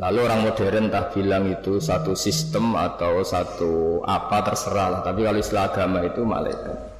Lalu 0.00 0.18
orang 0.24 0.40
modern 0.48 0.88
tak 0.88 1.12
bilang 1.12 1.52
itu 1.52 1.84
satu 1.84 2.16
sistem 2.16 2.80
atau 2.80 3.20
satu 3.20 4.00
apa 4.08 4.40
terserah 4.40 4.88
lah. 4.88 5.00
Tapi 5.04 5.20
kalau 5.20 5.36
istilah 5.36 5.68
agama 5.68 6.00
itu 6.00 6.24
malaikat 6.24 6.91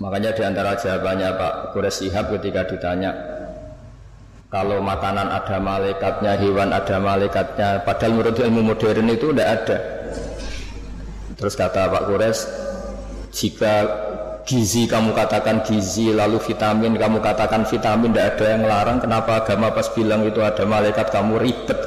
makanya 0.00 0.32
di 0.32 0.42
antara 0.42 0.74
jawabannya 0.80 1.28
Pak 1.36 1.54
Kures 1.76 2.00
Sihab 2.00 2.32
ketika 2.34 2.64
ditanya 2.66 3.12
kalau 4.50 4.82
makanan 4.82 5.30
ada 5.30 5.62
malaikatnya, 5.62 6.34
hewan 6.34 6.74
ada 6.74 6.98
malaikatnya, 6.98 7.86
padahal 7.86 8.18
menurut 8.18 8.34
ilmu 8.34 8.60
modern 8.66 9.06
itu 9.06 9.30
tidak 9.30 9.48
ada. 9.62 9.78
Terus 11.38 11.54
kata 11.54 11.86
Pak 11.86 12.02
Kures, 12.10 12.50
jika 13.30 13.86
gizi 14.42 14.90
kamu 14.90 15.14
katakan 15.14 15.62
gizi 15.62 16.10
lalu 16.10 16.42
vitamin 16.42 16.98
kamu 16.98 17.22
katakan 17.22 17.62
vitamin 17.62 18.10
tidak 18.10 18.26
ada 18.34 18.46
yang 18.58 18.62
larang 18.66 18.98
kenapa 18.98 19.46
agama 19.46 19.70
pas 19.70 19.86
bilang 19.94 20.26
itu 20.26 20.42
ada 20.42 20.66
malaikat 20.66 21.06
kamu 21.12 21.38
ribet 21.38 21.78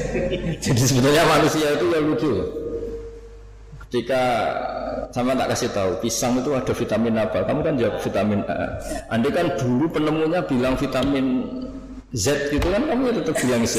jadi 0.64 0.80
sebetulnya 0.80 1.24
manusia 1.28 1.76
itu 1.76 1.86
ya 1.92 2.00
lucu 2.00 2.32
ketika 3.84 4.22
sama 5.10 5.34
tak 5.34 5.48
kasih 5.54 5.70
tahu 5.74 5.90
pisang 6.02 6.38
itu 6.38 6.50
ada 6.54 6.72
vitamin 6.72 7.14
apa 7.18 7.38
kamu 7.42 7.60
kan 7.66 7.74
jawab 7.74 7.96
vitamin 7.98 8.40
A 8.46 8.78
andai 9.10 9.30
kan 9.34 9.46
dulu 9.58 9.84
penemunya 9.90 10.40
bilang 10.46 10.74
vitamin 10.78 11.26
Z 12.14 12.50
gitu 12.54 12.66
kan 12.70 12.82
kamu 12.86 13.10
ya 13.10 13.12
tetap 13.22 13.34
bilang 13.42 13.62
Z 13.66 13.74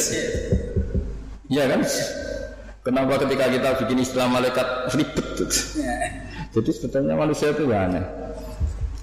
ya 1.48 1.64
kan 1.68 1.82
kenapa 2.82 3.22
ketika 3.26 3.46
kita 3.48 3.70
bikin 3.86 3.98
istilah 4.02 4.28
malaikat 4.28 4.68
ribet 4.96 5.28
gitu. 5.38 5.58
Jadi 6.52 6.70
sebetulnya 6.76 7.16
manusia 7.16 7.56
itu 7.56 7.64
ya 7.72 7.88
aneh. 7.88 8.06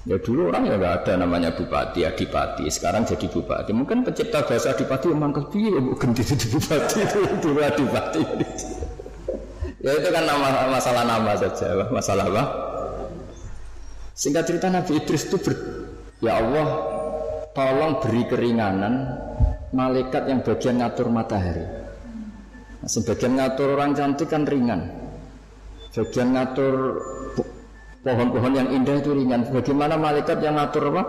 Ya 0.07 0.17
dulu 0.21 0.49
orang 0.49 0.63
ya 0.65 0.75
nggak 0.79 0.95
ada 1.03 1.13
namanya 1.21 1.49
bupati, 1.53 2.05
adipati. 2.05 2.65
Sekarang 2.71 3.05
jadi 3.05 3.25
bupati. 3.29 3.73
Mungkin 3.73 4.05
pencipta 4.05 4.41
bahasa 4.45 4.73
adipati 4.73 5.11
emang 5.11 5.33
piye 5.49 5.69
ya 5.69 5.81
ganti 5.97 6.21
jadi 6.23 6.45
bupati 6.55 6.97
itu 7.03 7.19
dulu 7.43 7.59
adipati. 7.61 8.21
Ya 9.79 9.91
itu 9.95 10.09
kan 10.11 10.23
nama 10.27 10.67
masalah 10.67 11.03
nama 11.07 11.31
saja, 11.39 11.87
masalah 11.91 12.25
apa? 12.27 12.43
Singkat 14.19 14.43
cerita 14.51 14.67
Nabi 14.67 14.99
Idris 14.99 15.31
itu 15.31 15.39
ber, 15.39 15.53
ya 16.19 16.43
Allah 16.43 16.67
tolong 17.55 18.03
beri 18.03 18.27
keringanan 18.27 19.15
malaikat 19.71 20.27
yang 20.27 20.43
bagian 20.43 20.83
ngatur 20.83 21.07
matahari. 21.07 21.63
Nah, 22.79 22.89
sebagian 22.89 23.35
ngatur 23.35 23.75
orang 23.75 23.91
cantik 23.95 24.31
kan 24.31 24.47
ringan. 24.47 24.87
Bagian 25.91 26.31
ngatur 26.31 26.73
pohon-pohon 28.03 28.53
yang 28.55 28.69
indah 28.71 28.99
itu 28.99 29.11
ringan. 29.11 29.47
Bagaimana 29.51 29.99
malaikat 29.99 30.39
yang 30.39 30.55
ngatur 30.55 30.91
apa? 30.95 31.03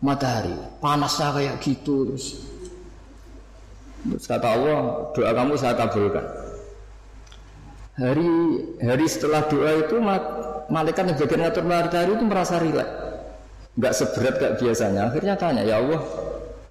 Matahari. 0.00 0.56
Panasnya 0.80 1.36
kayak 1.36 1.56
gitu 1.60 2.08
terus. 2.08 2.26
Terus 4.00 4.24
kata 4.24 4.48
Allah, 4.56 5.12
doa 5.12 5.30
kamu 5.36 5.52
saya 5.60 5.76
kabulkan. 5.76 6.24
Hari 8.00 8.30
hari 8.80 9.04
setelah 9.04 9.44
doa 9.44 9.76
itu 9.76 10.00
malaikat 10.72 11.04
yang 11.04 11.16
bagian 11.20 11.40
ngatur 11.44 11.64
matahari 11.68 12.12
itu 12.16 12.24
merasa 12.24 12.56
rileks. 12.56 12.88
Enggak 13.76 13.92
seberat 13.92 14.34
kayak 14.40 14.54
biasanya. 14.56 15.00
Akhirnya 15.12 15.34
tanya, 15.36 15.62
"Ya 15.68 15.76
Allah, 15.78 16.00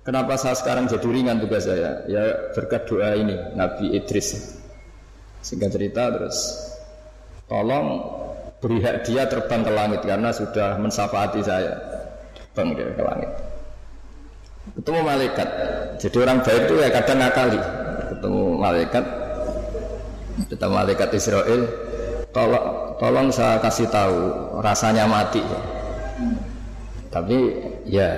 kenapa 0.01 0.35
saya 0.41 0.57
sekarang 0.57 0.89
jadi 0.89 1.05
ringan 1.05 1.37
tugas 1.37 1.69
saya?" 1.69 2.01
Ya 2.09 2.49
berkat 2.57 2.89
doa 2.89 3.13
ini 3.13 3.37
Nabi 3.53 3.93
Idris. 3.93 4.57
Singkat 5.45 5.69
cerita 5.69 6.09
terus 6.11 6.37
tolong 7.47 8.03
beri 8.59 8.83
hak 8.83 9.07
dia 9.07 9.23
terbang 9.29 9.63
ke 9.63 9.71
langit 9.71 10.01
karena 10.03 10.35
sudah 10.35 10.75
mensafaati 10.75 11.39
saya 11.39 11.79
terbang 12.35 12.75
dia 12.75 12.91
ke 12.91 13.03
langit 13.07 13.31
ketemu 14.75 14.99
malaikat 15.01 15.49
Jadi 15.99 16.17
orang 16.19 16.39
baik 16.43 16.61
itu 16.67 16.75
ya 16.79 16.89
kadang 16.91 17.19
ngakali 17.23 17.59
ketemu 18.09 18.41
malaikat, 18.59 19.05
ketemu 20.47 20.73
malaikat 20.79 21.09
Israel, 21.17 21.61
tolong 22.31 22.95
tolong 23.01 23.27
saya 23.33 23.59
kasih 23.59 23.89
tahu 23.89 24.19
rasanya 24.63 25.09
mati. 25.09 25.41
Tapi 27.09 27.37
ya 27.89 28.13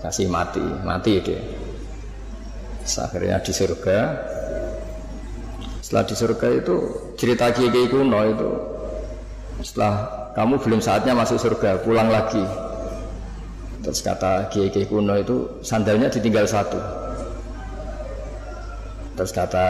kasih 0.00 0.26
mati, 0.32 0.64
mati 0.82 1.20
dia. 1.20 1.38
Akhirnya 2.80 3.38
di 3.38 3.52
surga. 3.52 3.98
Setelah 5.84 6.04
di 6.06 6.14
surga 6.16 6.48
itu 6.54 6.74
cerita 7.14 7.52
kiai 7.52 7.86
kuno 7.86 8.20
itu 8.26 8.50
setelah 9.60 9.94
kamu 10.32 10.56
belum 10.62 10.80
saatnya 10.80 11.12
masuk 11.12 11.36
surga, 11.36 11.84
pulang 11.84 12.08
lagi. 12.08 12.42
Terus 13.84 14.00
kata 14.00 14.48
kiai 14.48 14.72
kuno 14.88 15.14
itu 15.20 15.60
sandalnya 15.60 16.08
ditinggal 16.08 16.48
satu. 16.48 17.09
Terus 19.20 19.36
kata 19.36 19.66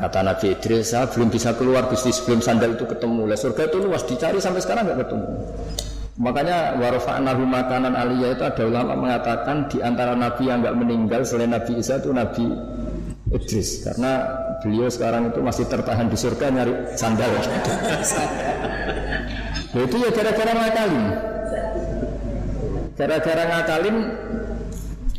kata 0.00 0.24
Nabi 0.24 0.56
Idris, 0.56 0.96
saya 0.96 1.04
belum 1.12 1.28
bisa 1.28 1.52
keluar 1.52 1.92
Gusti 1.92 2.08
sebelum 2.08 2.40
sandal 2.40 2.72
itu 2.72 2.88
ketemu. 2.88 3.28
Lah 3.28 3.36
surga 3.36 3.68
itu 3.68 3.84
luas 3.84 4.00
dicari 4.08 4.40
sampai 4.40 4.64
sekarang 4.64 4.88
nggak 4.88 5.04
ketemu. 5.04 5.28
Makanya 6.16 6.80
warofa'nahu 6.80 7.44
makanan 7.44 7.92
aliyah 7.92 8.32
itu 8.32 8.48
ada 8.48 8.64
ulama 8.64 8.96
mengatakan 8.96 9.68
di 9.68 9.84
antara 9.84 10.16
nabi 10.16 10.48
yang 10.48 10.64
nggak 10.64 10.72
meninggal 10.72 11.20
selain 11.20 11.52
Nabi 11.52 11.84
Isa 11.84 12.00
itu 12.00 12.16
Nabi 12.16 12.48
Idris 13.28 13.84
karena 13.84 14.24
beliau 14.64 14.88
sekarang 14.88 15.36
itu 15.36 15.44
masih 15.44 15.68
tertahan 15.68 16.08
di 16.08 16.16
surga 16.16 16.48
nyari 16.48 16.72
sandal. 16.96 17.28
nah, 19.76 19.82
itu 19.84 19.96
ya 20.00 20.10
gara-gara 20.16 20.52
ngakalin. 20.56 21.04
Gara-gara 22.96 23.42
ngakalin 23.52 23.96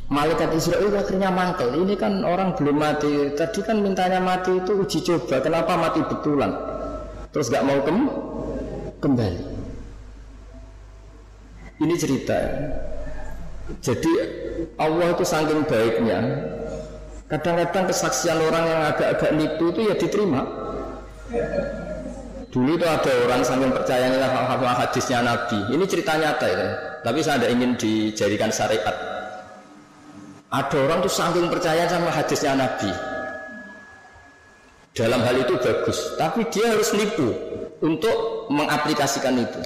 Malaikat 0.09 0.49
Israel 0.57 0.89
akhirnya 0.97 1.29
mantel. 1.29 1.85
Ini 1.85 1.93
kan 1.93 2.25
orang 2.25 2.57
belum 2.57 2.81
mati. 2.81 3.29
Tadi 3.37 3.61
kan 3.61 3.77
mintanya 3.85 4.17
mati 4.17 4.57
itu 4.57 4.81
uji 4.81 5.05
coba. 5.05 5.37
Kenapa 5.37 5.77
mati 5.77 6.01
betulan? 6.01 6.49
Terus 7.29 7.53
gak 7.53 7.61
mau 7.61 7.77
kem 7.85 8.09
kembali. 9.05 9.41
Ini 11.85 11.93
cerita. 11.93 12.39
Jadi 13.85 14.11
Allah 14.81 15.13
itu 15.13 15.21
saking 15.21 15.61
baiknya. 15.69 16.19
Kadang-kadang 17.29 17.85
kesaksian 17.93 18.41
orang 18.41 18.65
yang 18.65 18.81
agak-agak 18.89 19.31
nipu 19.37 19.69
itu 19.69 19.79
ya 19.85 19.93
diterima. 19.93 20.41
Dulu 22.49 22.81
itu 22.81 22.85
ada 22.89 23.13
orang 23.29 23.45
saking 23.45 23.69
percayanya 23.69 24.25
hal-hal 24.25 24.73
hadisnya 24.73 25.21
Nabi. 25.21 25.69
Ini 25.69 25.85
cerita 25.85 26.17
nyata 26.17 26.47
ya. 26.49 26.67
Tapi 27.05 27.21
saya 27.21 27.37
tidak 27.37 27.51
ingin 27.53 27.71
dijadikan 27.77 28.49
syariat. 28.49 29.08
Ada 30.49 30.77
orang 30.81 31.05
tuh 31.05 31.13
saking 31.13 31.45
percaya 31.45 31.85
sama 31.85 32.09
hadisnya 32.09 32.57
Nabi. 32.57 32.89
Dalam 34.97 35.21
hal 35.21 35.45
itu 35.45 35.53
bagus, 35.61 36.17
tapi 36.17 36.41
dia 36.49 36.73
harus 36.73 36.89
nipu 36.97 37.29
untuk 37.85 38.49
mengaplikasikan 38.49 39.37
itu. 39.45 39.61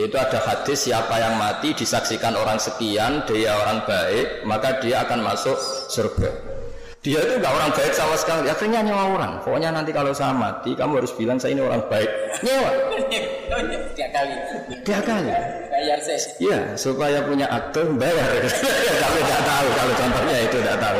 Yaitu 0.00 0.16
ada 0.16 0.40
hadis 0.40 0.88
siapa 0.88 1.20
yang 1.20 1.36
mati 1.36 1.76
disaksikan 1.76 2.32
orang 2.32 2.56
sekian, 2.56 3.20
dia 3.28 3.52
orang 3.60 3.84
baik, 3.84 4.48
maka 4.48 4.80
dia 4.80 5.04
akan 5.04 5.20
masuk 5.20 5.58
surga. 5.92 6.57
Dia 6.98 7.22
itu 7.22 7.34
nggak 7.38 7.54
orang 7.54 7.70
baik 7.78 7.94
sama 7.94 8.18
sekali, 8.18 8.50
akhirnya 8.50 8.82
nyewa 8.82 9.14
orang. 9.14 9.32
Pokoknya 9.46 9.70
nanti 9.70 9.94
kalau 9.94 10.10
saya 10.10 10.34
mati, 10.34 10.74
kamu 10.74 10.98
harus 10.98 11.14
bilang 11.14 11.38
saya 11.38 11.54
ini 11.54 11.62
orang 11.62 11.78
baik. 11.86 12.10
Nyewa. 12.42 12.70
Tiga 13.94 14.06
kali. 14.10 14.34
Tiga 14.82 14.98
kali. 15.06 15.30
Bayar 15.70 15.98
saya. 16.02 16.18
Iya, 16.42 16.58
supaya 16.74 17.22
punya 17.22 17.46
akte 17.46 17.86
bayar. 17.94 18.26
Tapi 19.06 19.18
nggak 19.22 19.42
tahu 19.46 19.68
kalau 19.78 19.94
contohnya 19.94 20.36
itu 20.42 20.56
nggak 20.58 20.78
tahu. 20.82 20.98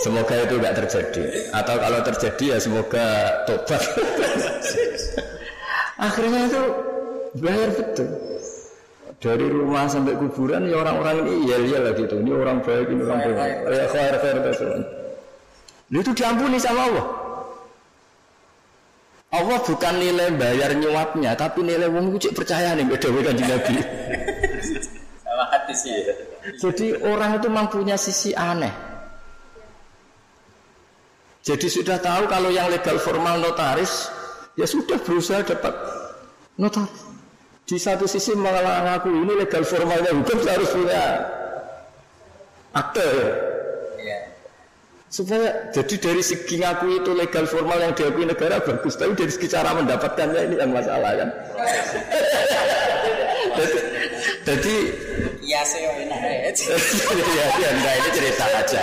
Semoga 0.00 0.34
itu 0.48 0.54
nggak 0.56 0.74
terjadi. 0.80 1.24
Atau 1.52 1.76
kalau 1.76 1.98
terjadi 2.00 2.44
ya 2.56 2.56
semoga 2.56 3.06
tobat. 3.44 3.82
Akhirnya 6.08 6.48
itu 6.48 6.62
bayar 7.36 7.68
betul 7.76 8.29
dari 9.20 9.46
rumah 9.52 9.84
sampai 9.84 10.16
kuburan 10.16 10.64
ya 10.64 10.80
orang-orang 10.80 11.28
ini 11.28 11.34
iya 11.44 11.56
iya 11.60 11.78
lah 11.84 11.92
gitu. 11.92 12.16
Ini 12.24 12.32
orang 12.32 12.64
baik 12.64 12.88
ini 12.88 13.02
orang 13.04 13.20
baik. 13.36 13.56
ya 13.68 13.84
khair 13.92 14.14
khair 14.16 14.36
itu 15.90 16.10
diampuni 16.16 16.56
sama 16.56 16.80
Allah. 16.88 17.06
Allah 19.30 19.58
bukan 19.62 19.94
nilai 20.00 20.32
bayar 20.34 20.72
nyuapnya 20.74 21.36
tapi 21.36 21.62
nilai 21.62 21.86
wong 21.86 22.16
cek 22.16 22.32
percaya 22.34 22.72
nih 22.74 22.88
beda 22.88 23.08
beda 23.12 23.30
di 23.36 23.44
Nabi. 23.46 23.74
Sama 25.22 25.44
hati 25.54 25.74
sih 25.76 25.94
jadi 26.56 26.96
orang 27.04 27.36
itu 27.38 27.48
mempunyai 27.52 28.00
sisi 28.00 28.32
aneh. 28.32 28.72
Jadi 31.44 31.66
sudah 31.68 32.00
tahu 32.00 32.28
kalau 32.28 32.48
yang 32.52 32.68
legal 32.72 32.96
formal 33.00 33.40
notaris 33.40 34.08
ya 34.56 34.64
sudah 34.68 34.96
berusaha 35.00 35.40
dapat 35.44 35.72
notaris 36.60 37.09
di 37.70 37.78
satu 37.78 38.02
sisi 38.02 38.34
mengaku 38.34 39.14
ini 39.14 39.46
legal 39.46 39.62
formalnya 39.62 40.10
hukum 40.10 40.42
harus 40.42 40.74
punya 40.74 41.22
akte 42.74 43.10
ya. 44.02 44.18
Supaya 45.06 45.70
jadi 45.70 45.94
dari 46.02 46.18
segi 46.18 46.58
ngaku 46.58 46.98
itu 46.98 47.14
legal 47.14 47.46
formal 47.46 47.78
yang 47.78 47.94
diakui 47.94 48.26
negara 48.26 48.58
bagus, 48.58 48.98
tapi 48.98 49.14
dari 49.14 49.30
segi 49.30 49.46
cara 49.46 49.70
mendapatkannya 49.74 50.50
ini 50.50 50.56
yang 50.58 50.74
masalah 50.74 51.14
kan. 51.14 51.30
jadi, 53.58 53.78
jadi 54.46 54.74
Iya 55.50 55.66
saya 55.66 55.90
enak 55.98 56.20
ya, 56.30 57.46
ya, 57.58 57.68
enggak 57.74 57.94
ini 57.98 58.08
cerita 58.14 58.44
aja. 58.54 58.82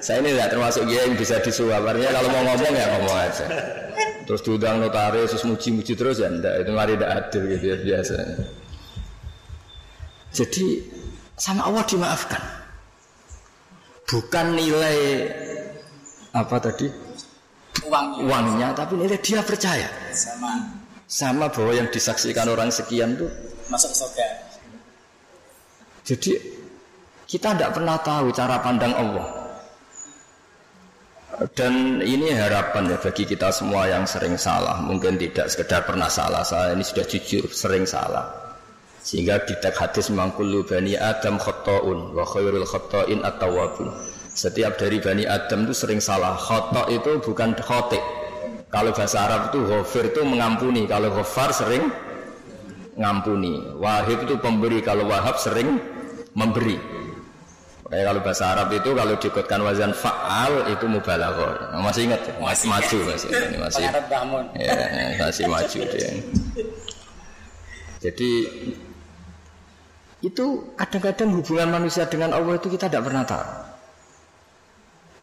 Saya 0.00 0.20
ini 0.24 0.36
tidak 0.36 0.50
termasuk 0.52 0.82
dia 0.88 1.04
yang 1.06 1.16
bisa 1.16 1.40
disuap. 1.40 1.82
Artinya 1.84 2.12
kalau 2.20 2.28
mau 2.32 2.42
ngomong 2.52 2.72
ya 2.72 2.86
ngomong 2.96 3.16
aja. 3.16 3.46
Terus 4.26 4.40
diundang 4.42 4.82
notaris, 4.82 5.30
terus 5.30 5.46
muji-muji 5.46 5.94
terus 5.94 6.18
ya 6.18 6.26
enggak, 6.26 6.66
itu 6.66 6.70
mari 6.74 6.98
tidak 6.98 7.10
adil 7.14 7.42
gitu 7.46 7.64
ya 7.70 7.76
biasa. 7.78 8.16
Jadi 10.34 10.64
sama 11.38 11.70
Allah 11.70 11.84
dimaafkan. 11.86 12.42
Bukan 14.06 14.46
nilai 14.58 14.98
apa 16.34 16.56
tadi? 16.58 16.86
Uangnya. 17.86 18.22
Uangnya, 18.26 18.68
tapi 18.74 18.98
nilai 18.98 19.18
dia 19.22 19.40
percaya. 19.42 19.88
Sama. 20.10 20.52
Sama 21.06 21.46
bahwa 21.46 21.70
yang 21.70 21.86
disaksikan 21.90 22.50
orang 22.50 22.70
sekian 22.74 23.14
tuh 23.14 23.30
masuk 23.70 23.94
surga. 23.94 24.26
Jadi 26.06 26.38
kita 27.26 27.54
tidak 27.54 27.74
pernah 27.74 27.98
tahu 28.02 28.30
cara 28.34 28.58
pandang 28.62 28.94
Allah. 28.94 29.26
Dan 31.36 32.00
ini 32.00 32.32
harapan 32.32 32.88
ya 32.88 32.96
bagi 32.96 33.28
kita 33.28 33.52
semua 33.52 33.84
yang 33.84 34.08
sering 34.08 34.40
salah. 34.40 34.80
Mungkin 34.80 35.20
tidak 35.20 35.52
sekedar 35.52 35.84
pernah 35.84 36.08
salah. 36.08 36.40
Saya 36.40 36.72
ini 36.72 36.80
sudah 36.80 37.04
jujur 37.04 37.44
sering 37.52 37.84
salah. 37.84 38.24
Sehingga 39.04 39.44
di 39.44 39.52
teks 39.60 39.76
hadis 39.76 40.06
mangkulu 40.08 40.64
bani 40.64 40.96
Adam 40.96 41.36
khotoun 41.36 42.16
wa 42.16 42.24
khairul 42.24 42.64
khotoin 42.64 43.20
at-tawabun. 43.20 43.92
Setiap 44.32 44.80
dari 44.80 44.96
bani 44.96 45.28
Adam 45.28 45.68
itu 45.68 45.76
sering 45.76 46.00
salah. 46.00 46.40
Khoto 46.40 46.88
itu 46.88 47.20
bukan 47.20 47.52
khotik. 47.60 48.00
Kalau 48.72 48.96
bahasa 48.96 49.28
Arab 49.28 49.52
itu 49.52 49.60
ghafir 49.60 50.08
itu 50.08 50.24
mengampuni. 50.24 50.88
Kalau 50.88 51.12
ghafar 51.12 51.52
sering 51.52 51.92
ngampuni. 52.96 53.76
Wahib 53.76 54.24
itu 54.24 54.40
pemberi. 54.40 54.80
Kalau 54.80 55.04
wahab 55.04 55.36
sering 55.36 55.76
memberi. 56.32 56.95
Kayak 57.86 58.04
kalau 58.10 58.20
bahasa 58.26 58.44
Arab 58.50 58.68
itu 58.74 58.90
kalau 58.98 59.14
diikutkan 59.14 59.60
wazan 59.62 59.92
faal 59.94 60.52
itu 60.74 60.84
mubalaghah. 60.90 61.70
Masih 61.78 62.10
ingat? 62.10 62.18
Masih 62.42 62.66
maju 62.66 62.98
masih. 63.14 63.28
Ini 63.46 63.58
masih. 63.62 63.82
Ya, 64.58 64.74
masih 65.22 65.44
maju 65.46 65.80
dia. 65.94 66.10
Jadi 68.02 68.30
itu 70.26 70.46
kadang-kadang 70.74 71.30
hubungan 71.38 71.78
manusia 71.78 72.10
dengan 72.10 72.34
Allah 72.34 72.58
itu 72.58 72.66
kita 72.66 72.90
tidak 72.90 73.06
pernah 73.06 73.22
tahu. 73.22 73.46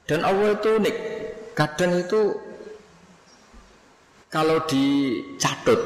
Dan 0.07 0.19
Allah 0.23 0.55
itu 0.55 0.69
unik. 0.79 0.95
Kadang 1.59 1.91
itu 1.99 2.21
kalau 4.31 4.63
dicatut 4.65 5.79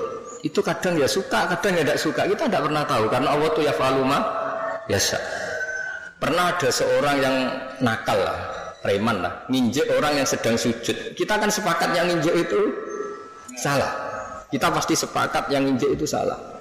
itu 0.46 0.60
kadang 0.62 0.94
ya 1.02 1.10
suka, 1.10 1.50
kadang 1.58 1.74
ya 1.74 1.82
tidak 1.90 2.00
suka. 2.06 2.22
Kita 2.30 2.46
tidak 2.46 2.70
pernah 2.70 2.84
tahu 2.86 3.10
karena 3.10 3.34
Allah 3.34 3.50
itu 3.50 3.62
ya 3.66 3.74
faluma 3.74 4.22
biasa. 4.86 5.47
Pernah 6.18 6.58
ada 6.58 6.70
seorang 6.74 7.18
yang 7.22 7.36
nakal 7.86 8.18
lah, 8.18 8.38
preman 8.82 9.22
lah, 9.22 9.46
nginjek 9.54 9.86
orang 9.94 10.18
yang 10.18 10.28
sedang 10.28 10.58
sujud. 10.58 11.14
Kita 11.14 11.38
kan 11.38 11.54
sepakat 11.54 11.94
yang 11.94 12.10
nginjek 12.10 12.34
itu 12.42 12.62
salah. 13.62 13.94
Kita 14.50 14.74
pasti 14.74 14.98
sepakat 14.98 15.54
yang 15.54 15.70
nginjek 15.70 15.94
itu 15.94 16.10
salah. 16.10 16.58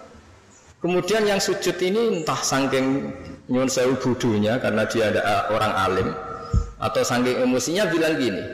Kemudian 0.76 1.24
yang 1.24 1.40
sujud 1.40 1.72
ini 1.80 2.20
entah 2.20 2.36
sangking 2.36 3.08
nyun 3.48 3.64
sewu 3.64 3.96
budunya 3.96 4.60
karena 4.60 4.84
dia 4.84 5.08
ada 5.08 5.48
orang 5.48 5.72
alim 5.72 6.08
atau 6.76 7.00
sangking 7.00 7.40
emosinya 7.40 7.88
bilang 7.88 8.20
gini. 8.20 8.44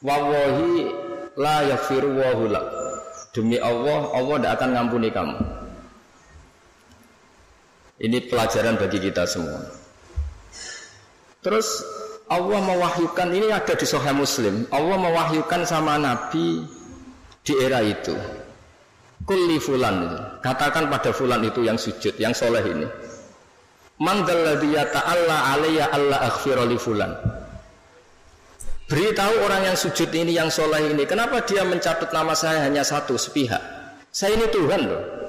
Wawahi 0.00 0.74
la 1.36 1.62
wahula. 1.68 2.62
Demi 3.36 3.56
Allah, 3.60 4.12
Allah 4.12 4.36
tidak 4.40 4.52
akan 4.60 4.70
ngampuni 4.76 5.08
kamu. 5.12 5.36
Ini 8.00 8.18
pelajaran 8.30 8.80
bagi 8.80 8.98
kita 9.02 9.28
semua. 9.28 9.60
Terus 11.42 11.82
Allah 12.30 12.60
mewahyukan 12.64 13.28
ini 13.34 13.52
ada 13.52 13.74
di 13.74 13.84
Sahih 13.84 14.14
Muslim. 14.16 14.64
Allah 14.72 14.96
mewahyukan 14.96 15.68
sama 15.68 16.00
Nabi 16.00 16.64
di 17.44 17.52
era 17.58 17.82
itu. 17.84 18.14
Kulli 19.22 19.60
fulan 19.60 20.08
itu. 20.08 20.18
Katakan 20.40 20.88
pada 20.88 21.10
fulan 21.12 21.44
itu 21.44 21.62
yang 21.62 21.76
sujud, 21.76 22.16
yang 22.16 22.32
soleh 22.32 22.64
ini. 22.64 22.86
Man 24.02 24.24
dzalladzi 24.26 24.68
yata'alla 24.72 25.36
alayya 25.54 25.92
alla 25.94 26.32
li 26.66 26.78
fulan. 26.80 27.12
Beritahu 28.90 29.34
orang 29.46 29.72
yang 29.72 29.76
sujud 29.78 30.10
ini, 30.10 30.36
yang 30.36 30.50
soleh 30.50 30.90
ini, 30.90 31.06
kenapa 31.06 31.40
dia 31.46 31.62
mencatat 31.62 32.10
nama 32.12 32.34
saya 32.34 32.66
hanya 32.66 32.82
satu, 32.82 33.14
sepihak? 33.16 33.62
Saya 34.12 34.36
ini 34.36 34.50
Tuhan 34.52 34.80
loh. 34.84 35.21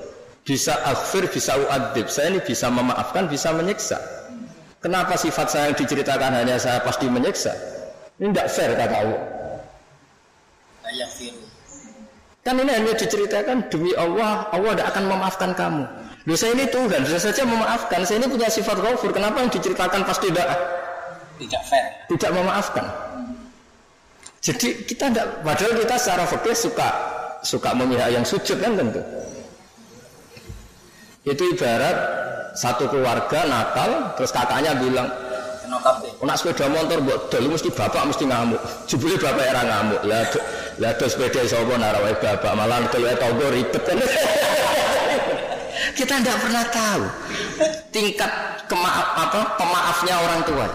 Bisa 0.44 0.76
aghfir, 0.84 1.24
bisa 1.32 1.56
uadib. 1.56 2.12
Saya 2.12 2.36
ini 2.36 2.40
bisa 2.44 2.68
memaafkan, 2.68 3.32
bisa 3.32 3.56
menyiksa. 3.56 3.96
Kenapa 4.84 5.16
sifat 5.16 5.48
saya 5.48 5.72
yang 5.72 5.80
diceritakan 5.80 6.36
hanya 6.36 6.60
saya 6.60 6.84
pasti 6.84 7.08
menyiksa? 7.08 7.56
Ini 8.20 8.36
tidak 8.36 8.48
fair 8.52 8.72
kata 8.76 8.96
Allah. 9.00 9.22
Kan 12.44 12.60
ini 12.60 12.72
hanya 12.76 12.92
diceritakan 12.92 13.72
demi 13.72 13.96
Allah, 13.96 14.52
Allah 14.52 14.76
tidak 14.76 14.88
akan 14.92 15.04
memaafkan 15.08 15.52
kamu. 15.56 15.84
Loh 16.28 16.36
saya 16.36 16.52
ini 16.60 16.68
Tuhan, 16.68 17.08
bisa 17.08 17.20
saja 17.20 17.48
memaafkan. 17.48 18.04
Saya 18.04 18.20
ini 18.20 18.28
punya 18.28 18.52
sifat 18.52 18.84
ghafur. 18.84 19.16
Kenapa 19.16 19.40
yang 19.40 19.52
diceritakan 19.52 20.04
pasti 20.04 20.28
tidak 20.28 20.48
Tidak 21.40 21.62
fair. 21.72 21.88
tidak 22.12 22.32
memaafkan? 22.36 22.86
Jadi 24.44 24.84
kita 24.84 25.08
tidak, 25.08 25.28
padahal 25.40 25.74
kita 25.80 25.96
secara 25.96 26.24
fikih 26.28 26.52
suka 26.56 26.90
suka 27.48 27.72
memihak 27.72 28.12
yang 28.12 28.28
sujud 28.28 28.60
kan 28.60 28.76
tentu. 28.76 29.00
Itu 31.24 31.44
ibarat 31.56 31.96
satu 32.54 32.92
keluarga 32.92 33.48
nakal, 33.48 34.12
terus 34.20 34.36
kakaknya 34.36 34.76
bilang, 34.76 35.08
nak 36.24 36.36
sepeda 36.40 36.68
motor 36.72 37.00
buat 37.04 37.32
dulu 37.32 37.56
mesti 37.56 37.70
bapak 37.72 38.04
mesti 38.08 38.24
ngamuk. 38.28 38.62
Jebule 38.88 39.16
bapak 39.20 39.44
era 39.44 39.62
ngamuk. 39.64 40.02
Lah 40.08 40.24
lah 40.80 40.92
do 40.96 41.06
sepeda 41.08 41.44
sapa 41.48 41.74
narawai 41.76 42.16
bapak 42.20 42.52
malah 42.56 42.84
kalau 42.92 43.12
tonggo 43.20 43.48
ribet 43.52 43.84
kan. 43.84 43.98
Kita 45.94 46.14
tidak 46.20 46.38
pernah 46.42 46.66
tahu 46.74 47.04
tingkat 47.94 48.32
kemaaf 48.66 49.08
apa 49.14 49.42
pemaafnya 49.60 50.16
orang 50.18 50.42
tua. 50.48 50.68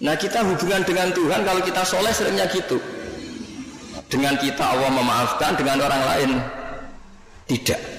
Nah 0.00 0.14
kita 0.16 0.40
hubungan 0.44 0.82
dengan 0.84 1.08
Tuhan 1.12 1.40
kalau 1.44 1.60
kita 1.64 1.82
soleh 1.84 2.12
seringnya 2.12 2.46
gitu. 2.50 2.76
Dengan 4.10 4.34
kita 4.42 4.74
Allah 4.74 4.90
memaafkan, 4.90 5.54
dengan 5.54 5.86
orang 5.86 6.02
lain 6.02 6.30
tidak. 7.46 7.89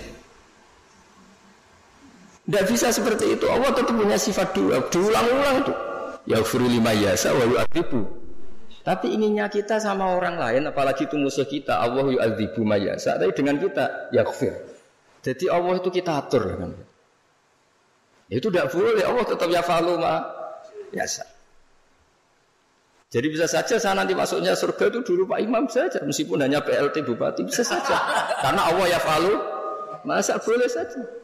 Tidak 2.52 2.68
bisa 2.68 2.92
seperti 2.92 3.40
itu. 3.40 3.48
Allah 3.48 3.72
tetap 3.72 3.96
punya 3.96 4.20
sifat 4.20 4.52
dua. 4.52 4.84
Diulang-ulang 4.92 5.64
itu. 5.64 5.74
Ya 6.28 6.44
lima 6.44 6.92
yasa 6.92 7.32
wa 7.32 7.48
yu'adzibu. 7.48 8.04
Tapi 8.84 9.08
inginnya 9.16 9.48
kita 9.48 9.80
sama 9.80 10.20
orang 10.20 10.36
lain, 10.36 10.68
apalagi 10.68 11.08
itu 11.08 11.16
musuh 11.16 11.48
kita, 11.48 11.80
Allah 11.80 12.12
yu'adzibu 12.12 12.60
mayasa. 12.68 13.16
Tapi 13.16 13.32
dengan 13.32 13.56
kita, 13.56 14.12
ya 14.12 14.28
Jadi 15.24 15.46
Allah 15.48 15.80
itu 15.80 15.96
kita 15.96 16.12
atur. 16.12 16.44
Kan? 16.60 16.76
Itu 18.28 18.52
tidak 18.52 18.68
boleh. 18.76 19.00
Allah 19.08 19.24
tetap 19.24 19.48
ya 19.48 19.64
ma 19.96 20.14
yasa. 20.92 21.24
Jadi 23.16 23.28
bisa 23.32 23.48
saja 23.48 23.80
saya 23.80 23.96
nanti 23.96 24.12
masuknya 24.12 24.60
surga 24.60 24.92
itu 24.92 25.00
dulu 25.08 25.24
Pak 25.24 25.40
Imam 25.40 25.72
saja, 25.72 26.04
meskipun 26.04 26.44
hanya 26.44 26.60
PLT 26.60 27.08
Bupati 27.08 27.48
bisa 27.48 27.64
saja. 27.64 27.96
Karena 28.44 28.76
Allah 28.76 28.92
ya 28.92 29.00
falu, 29.00 29.40
masa 30.04 30.36
boleh 30.36 30.68
saja. 30.68 31.21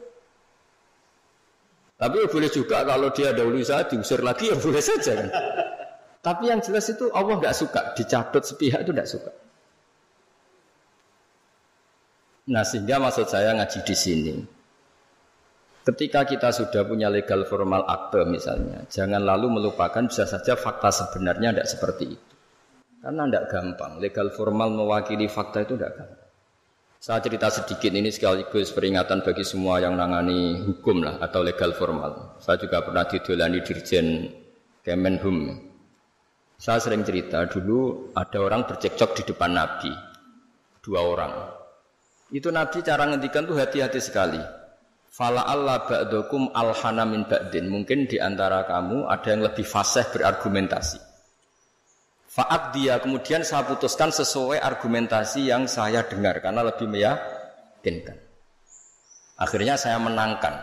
Tapi 1.98 2.14
ya 2.22 2.26
boleh 2.30 2.46
juga 2.46 2.86
kalau 2.86 3.10
dia 3.10 3.34
dahulu 3.34 3.58
saya 3.66 3.90
diusir 3.90 4.22
lagi 4.22 4.54
ya 4.54 4.56
boleh 4.56 4.78
saja 4.78 5.18
kan. 5.18 5.28
Tapi 6.22 6.46
yang 6.46 6.62
jelas 6.62 6.86
itu 6.94 7.10
Allah 7.10 7.42
nggak 7.42 7.56
suka 7.58 7.98
dicabut 7.98 8.46
sepihak 8.46 8.86
itu 8.86 8.94
nggak 8.94 9.10
suka. 9.10 9.32
Nah 12.54 12.62
sehingga 12.62 13.02
maksud 13.02 13.26
saya 13.26 13.50
ngaji 13.58 13.80
di 13.82 13.96
sini. 13.98 14.34
Ketika 15.88 16.28
kita 16.28 16.52
sudah 16.52 16.84
punya 16.84 17.08
legal 17.08 17.48
formal 17.48 17.82
akte 17.88 18.20
misalnya, 18.28 18.84
jangan 18.92 19.24
lalu 19.24 19.58
melupakan 19.58 20.04
bisa 20.04 20.28
saja 20.28 20.52
fakta 20.52 20.92
sebenarnya 20.92 21.50
tidak 21.50 21.66
seperti 21.66 22.04
itu. 22.12 22.34
Karena 23.00 23.24
tidak 23.24 23.44
gampang. 23.48 23.96
Legal 23.96 24.28
formal 24.36 24.68
mewakili 24.68 25.26
fakta 25.32 25.64
itu 25.64 25.80
tidak 25.80 25.96
gampang. 25.96 26.17
Saya 26.98 27.22
cerita 27.22 27.46
sedikit 27.46 27.94
ini 27.94 28.10
sekaligus 28.10 28.74
peringatan 28.74 29.22
bagi 29.22 29.46
semua 29.46 29.78
yang 29.78 29.94
nangani 29.94 30.66
hukum 30.66 31.06
lah 31.06 31.22
atau 31.22 31.46
legal 31.46 31.70
formal. 31.78 32.34
Saya 32.42 32.58
juga 32.58 32.82
pernah 32.82 33.06
didolani 33.06 33.62
dirjen 33.62 34.26
Kemenhum. 34.82 35.62
Saya 36.58 36.82
sering 36.82 37.06
cerita 37.06 37.46
dulu 37.46 38.10
ada 38.18 38.42
orang 38.42 38.66
bercekcok 38.66 39.14
di 39.14 39.22
depan 39.30 39.54
Nabi, 39.54 39.94
dua 40.82 41.06
orang. 41.06 41.32
Itu 42.34 42.50
Nabi 42.50 42.82
cara 42.82 43.06
ngendikan 43.06 43.46
tuh 43.46 43.54
hati-hati 43.54 44.02
sekali. 44.02 44.42
Fala 45.06 45.46
Allah 45.46 45.86
ba'dokum 45.86 46.50
alhana 46.50 47.06
min 47.06 47.30
ba'din. 47.30 47.70
Mungkin 47.70 48.10
di 48.10 48.18
antara 48.18 48.66
kamu 48.66 49.06
ada 49.06 49.28
yang 49.30 49.46
lebih 49.46 49.62
fasih 49.62 50.02
berargumentasi. 50.10 51.07
Faat 52.38 52.70
dia 52.70 53.02
kemudian 53.02 53.42
saya 53.42 53.66
putuskan 53.66 54.14
sesuai 54.14 54.62
argumentasi 54.62 55.50
yang 55.50 55.66
saya 55.66 56.06
dengar 56.06 56.38
karena 56.38 56.62
lebih 56.62 56.86
meyakinkan. 56.86 58.14
Akhirnya 59.42 59.74
saya 59.74 59.98
menangkan. 59.98 60.54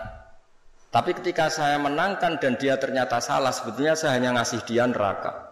Tapi 0.87 1.11
ketika 1.19 1.51
saya 1.51 1.75
menangkan 1.75 2.39
dan 2.39 2.55
dia 2.55 2.79
ternyata 2.79 3.19
salah, 3.19 3.51
sebetulnya 3.51 3.99
saya 3.99 4.15
hanya 4.15 4.39
ngasih 4.39 4.63
dia 4.63 4.87
neraka. 4.87 5.51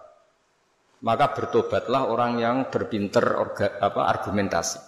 Maka 1.04 1.36
bertobatlah 1.36 2.08
orang 2.08 2.40
yang 2.40 2.72
berpinter 2.72 3.36
orga, 3.36 3.76
apa, 3.84 4.08
argumentasi. 4.08 4.80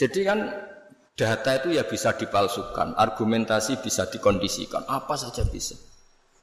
Jadi 0.00 0.20
kan 0.24 0.40
data 1.12 1.50
itu 1.60 1.76
ya 1.76 1.84
bisa 1.84 2.16
dipalsukan, 2.16 2.96
argumentasi 2.96 3.84
bisa 3.84 4.08
dikondisikan, 4.08 4.88
apa 4.88 5.12
saja 5.20 5.44
bisa. 5.44 5.95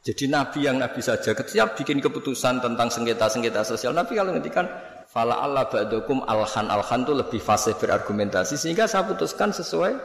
Jadi 0.03 0.27
Nabi 0.27 0.67
yang 0.67 0.83
Nabi 0.83 0.99
saja 0.99 1.31
ketika 1.31 1.79
bikin 1.79 2.03
keputusan 2.03 2.59
tentang 2.59 2.91
sengketa-sengketa 2.91 3.63
sosial, 3.63 3.95
Nabi 3.95 4.19
kalau 4.19 4.35
ngendikan 4.35 4.67
fala 5.07 5.39
Allah 5.39 5.63
ba'dakum 5.71 6.27
alhan 6.27 6.67
alhan 6.67 7.07
itu 7.07 7.13
lebih 7.15 7.39
fasih 7.39 7.71
berargumentasi 7.79 8.59
sehingga 8.59 8.83
saya 8.83 9.07
putuskan 9.07 9.55
sesuai 9.55 9.95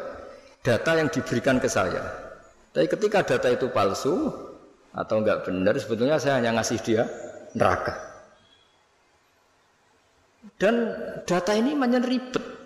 data 0.62 0.90
yang 0.94 1.10
diberikan 1.10 1.58
ke 1.58 1.66
saya. 1.66 2.06
Tapi 2.70 2.86
ketika 2.86 3.26
data 3.26 3.50
itu 3.50 3.66
palsu 3.74 4.30
atau 4.94 5.18
enggak 5.18 5.42
benar, 5.42 5.74
sebetulnya 5.74 6.22
saya 6.22 6.38
hanya 6.38 6.62
ngasih 6.62 6.78
dia 6.78 7.02
neraka. 7.58 7.98
Dan 10.62 10.94
data 11.26 11.52
ini 11.58 11.74
banyak 11.74 12.02
ribet. 12.06 12.57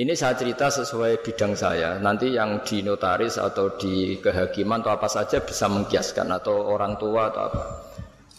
Ini 0.00 0.16
saya 0.16 0.32
cerita 0.32 0.72
sesuai 0.72 1.20
bidang 1.20 1.52
saya. 1.52 2.00
Nanti 2.00 2.32
yang 2.32 2.64
di 2.64 2.80
notaris 2.80 3.36
atau 3.36 3.76
di 3.76 4.16
kehakiman 4.16 4.80
atau 4.80 4.96
apa 4.96 5.04
saja 5.12 5.44
bisa 5.44 5.68
mengkiaskan 5.68 6.24
atau 6.40 6.72
orang 6.72 6.96
tua 6.96 7.28
atau 7.28 7.42
apa. 7.52 7.62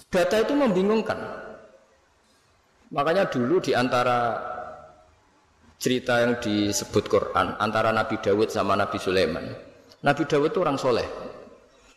Data 0.10 0.42
itu 0.42 0.58
membingungkan. 0.58 1.22
Makanya 2.90 3.30
dulu 3.30 3.62
di 3.62 3.78
antara 3.78 4.42
cerita 5.78 6.26
yang 6.26 6.42
disebut 6.42 7.06
Quran 7.06 7.54
antara 7.62 7.94
Nabi 7.94 8.18
Dawud 8.18 8.50
sama 8.50 8.74
Nabi 8.74 8.98
Sulaiman. 8.98 9.46
Nabi 10.02 10.24
Dawud 10.26 10.50
itu 10.50 10.66
orang 10.66 10.82
soleh. 10.82 11.06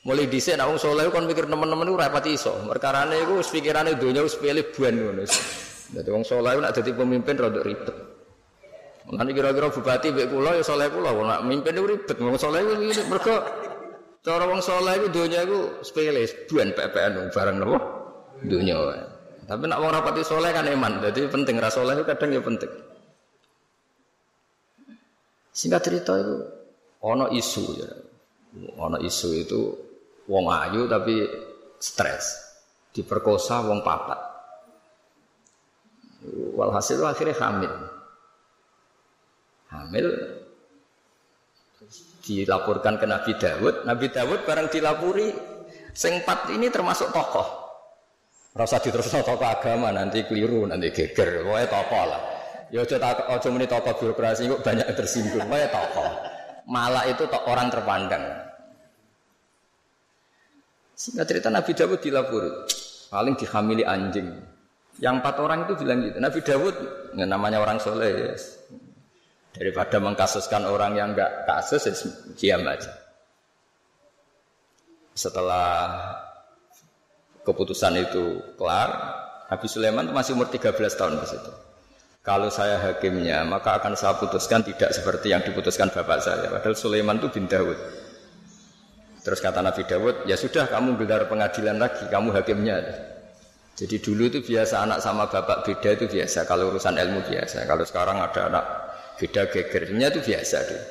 Mulai 0.05 0.29
dhisik 0.29 0.61
nek 0.61 0.69
wong 0.69 0.77
soleh 0.77 1.09
kon 1.09 1.25
mikir 1.25 1.49
teman-teman 1.49 1.89
itu 1.89 1.97
rapati 1.97 2.31
iso. 2.37 2.53
Perkarane 2.69 3.17
iku 3.25 3.41
pikirane 3.41 3.97
donya 3.97 4.21
wis 4.21 4.37
pilih 4.37 4.69
buan 4.77 4.93
ngono. 4.93 5.25
Dadi 5.89 6.09
wong 6.13 6.21
soleh 6.21 6.53
nek 6.61 6.77
dadi 6.77 6.93
pemimpin 6.93 7.41
rada 7.41 7.65
ribet. 7.65 8.14
Nanti 9.05 9.37
kira-kira 9.37 9.69
bupati 9.69 10.17
mbek 10.17 10.33
kula 10.33 10.57
ya 10.57 10.65
saleh 10.65 10.89
kula 10.89 11.13
wong 11.13 11.29
mimpin 11.45 11.77
iku 11.77 11.87
ribet 11.93 12.17
wong 12.17 12.41
saleh 12.41 12.65
iku 12.65 13.05
mergo 13.13 13.37
cara 14.25 14.49
wong 14.49 14.65
saleh 14.65 14.97
iku 14.97 15.07
donya 15.13 15.45
iku 15.45 15.85
sepele 15.85 16.25
buan 16.49 16.73
PPN 16.73 17.29
barang 17.29 17.57
napa 17.61 17.79
wae. 18.49 19.03
Tapi 19.45 19.63
nak 19.69 19.79
wong 19.85 19.93
rapati 19.93 20.25
saleh 20.25 20.57
kan 20.57 20.65
iman. 20.65 21.05
Jadi 21.05 21.29
penting 21.29 21.61
ra 21.61 21.69
saleh 21.69 22.01
itu 22.01 22.05
kadang 22.09 22.33
ya 22.33 22.41
penting. 22.41 22.73
Singkat 25.53 25.81
cerita 25.85 26.13
itu 26.17 26.35
ono 27.05 27.29
isu 27.29 27.65
ya. 27.77 27.91
Ono 28.81 28.97
isu 29.05 29.29
itu 29.37 29.61
wong 30.33 30.49
ayu 30.49 30.89
tapi 30.89 31.29
stres. 31.77 32.41
Diperkosa 32.97 33.69
wong 33.69 33.85
papat. 33.85 34.33
Walhasil 36.57 37.05
akhirnya 37.05 37.37
hamil 37.37 37.94
hamil 39.73 40.07
dilaporkan 42.25 42.97
ke 42.97 43.07
Nabi 43.09 43.33
Dawud. 43.37 43.85
Nabi 43.85 44.07
Dawud 44.09 44.49
barang 44.49 44.69
dilapuri 44.73 45.29
sing 45.93 46.25
empat 46.25 46.51
ini 46.53 46.73
termasuk 46.73 47.13
tokoh. 47.13 47.65
Rasa 48.55 48.81
diterusno 48.81 49.21
tokoh 49.21 49.49
agama 49.49 49.93
nanti 49.93 50.25
keliru 50.25 50.65
nanti 50.65 50.89
geger. 50.91 51.45
Pokoknya 51.45 51.69
tokoh 51.69 52.05
lah. 52.09 52.23
Ya 52.73 52.83
tak 52.83 53.29
aja 53.29 53.49
muni 53.53 53.69
tokoh 53.69 53.93
birokrasi 54.01 54.51
kok 54.51 54.63
banyak 54.65 54.89
tersinggung. 54.97 55.45
Pokoknya 55.45 55.69
tokoh. 55.71 56.11
malak 56.65 57.13
itu 57.13 57.29
tok 57.29 57.45
orang 57.45 57.69
terpandang. 57.69 58.25
Singkat 60.95 61.27
cerita 61.27 61.49
Nabi 61.51 61.75
Dawud 61.75 62.01
dilapuri, 62.01 62.51
paling 63.11 63.35
dihamili 63.35 63.85
anjing. 63.85 64.31
Yang 65.03 65.15
empat 65.21 65.37
orang 65.43 65.67
itu 65.67 65.75
bilang 65.75 65.99
gitu. 66.07 66.19
Nabi 66.23 66.41
Dawud, 66.41 66.77
ya 67.19 67.27
namanya 67.27 67.59
orang 67.59 67.83
soleh, 67.83 68.31
ya. 68.31 68.35
Daripada 69.55 70.03
mengkasuskan 70.03 70.67
orang 70.67 70.99
yang 70.99 71.15
enggak 71.15 71.47
kasus, 71.47 71.87
ya 71.87 71.95
diam 72.35 72.67
aja. 72.67 72.91
Setelah 75.15 75.95
keputusan 77.47 77.95
itu 78.03 78.43
kelar, 78.59 78.91
Nabi 79.47 79.67
Sulaiman 79.71 80.11
masih 80.11 80.35
umur 80.35 80.51
13 80.51 80.75
tahun 80.99 81.23
di 81.23 81.29
situ. 81.31 81.53
Kalau 82.25 82.49
saya 82.49 82.81
hakimnya, 82.81 83.45
maka 83.45 83.79
akan 83.79 83.95
saya 83.95 84.17
putuskan 84.17 84.65
tidak 84.65 84.91
seperti 84.91 85.31
yang 85.31 85.45
diputuskan 85.45 85.93
bapak 85.93 86.25
saya. 86.25 86.49
Padahal 86.51 86.75
Sulaiman 86.75 87.21
itu 87.21 87.29
bin 87.31 87.45
Dawud. 87.47 87.77
Terus 89.21 89.41
kata 89.45 89.61
Nabi 89.61 89.85
Dawud, 89.85 90.25
ya 90.25 90.35
sudah 90.35 90.67
kamu 90.67 90.97
gelar 90.99 91.29
pengadilan 91.29 91.77
lagi, 91.77 92.09
kamu 92.09 92.33
hakimnya. 92.33 92.81
Jadi 93.77 94.01
dulu 94.01 94.31
itu 94.31 94.41
biasa 94.41 94.89
anak 94.89 94.99
sama 95.05 95.29
bapak 95.29 95.69
beda 95.69 96.01
itu 96.01 96.07
biasa. 96.09 96.49
Kalau 96.49 96.73
urusan 96.73 96.97
ilmu 96.97 97.27
biasa. 97.29 97.69
Kalau 97.69 97.85
sekarang 97.85 98.23
ada 98.23 98.41
anak 98.47 98.65
beda 99.19 99.51
gegernya 99.51 100.11
itu 100.11 100.21
biasa 100.23 100.59
deh. 100.67 100.83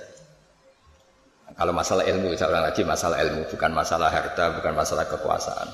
Kalau 1.53 1.69
masalah 1.69 2.03
ilmu, 2.09 2.33
saya 2.33 2.65
lagi 2.65 2.81
masalah 2.81 3.21
ilmu, 3.21 3.45
bukan 3.45 3.71
masalah 3.77 4.09
harta, 4.09 4.57
bukan 4.57 4.73
masalah 4.73 5.05
kekuasaan. 5.05 5.69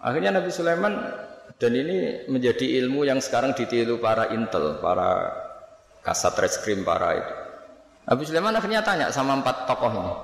Akhirnya 0.00 0.36
Nabi 0.36 0.52
Sulaiman 0.52 0.92
dan 1.56 1.72
ini 1.72 2.28
menjadi 2.28 2.84
ilmu 2.84 3.08
yang 3.08 3.20
sekarang 3.24 3.56
ditiru 3.56 3.96
para 3.96 4.28
intel, 4.32 4.76
para 4.80 5.32
kasat 6.04 6.36
reskrim, 6.36 6.84
para 6.84 7.16
itu. 7.16 7.34
Nabi 8.08 8.22
Sulaiman 8.28 8.56
akhirnya 8.56 8.84
tanya 8.84 9.06
sama 9.08 9.40
empat 9.40 9.64
tokoh 9.64 9.92
ini. 9.92 10.14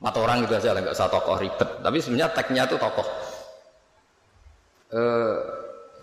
Empat 0.00 0.14
orang 0.16 0.48
itu 0.48 0.52
aja, 0.56 0.72
nggak 0.72 0.96
usah 0.96 1.12
tokoh 1.12 1.36
ribet. 1.36 1.68
Tapi 1.84 1.96
sebenarnya 2.00 2.28
tagnya 2.32 2.64
itu 2.64 2.76
tokoh. 2.80 3.06
E, 4.96 5.00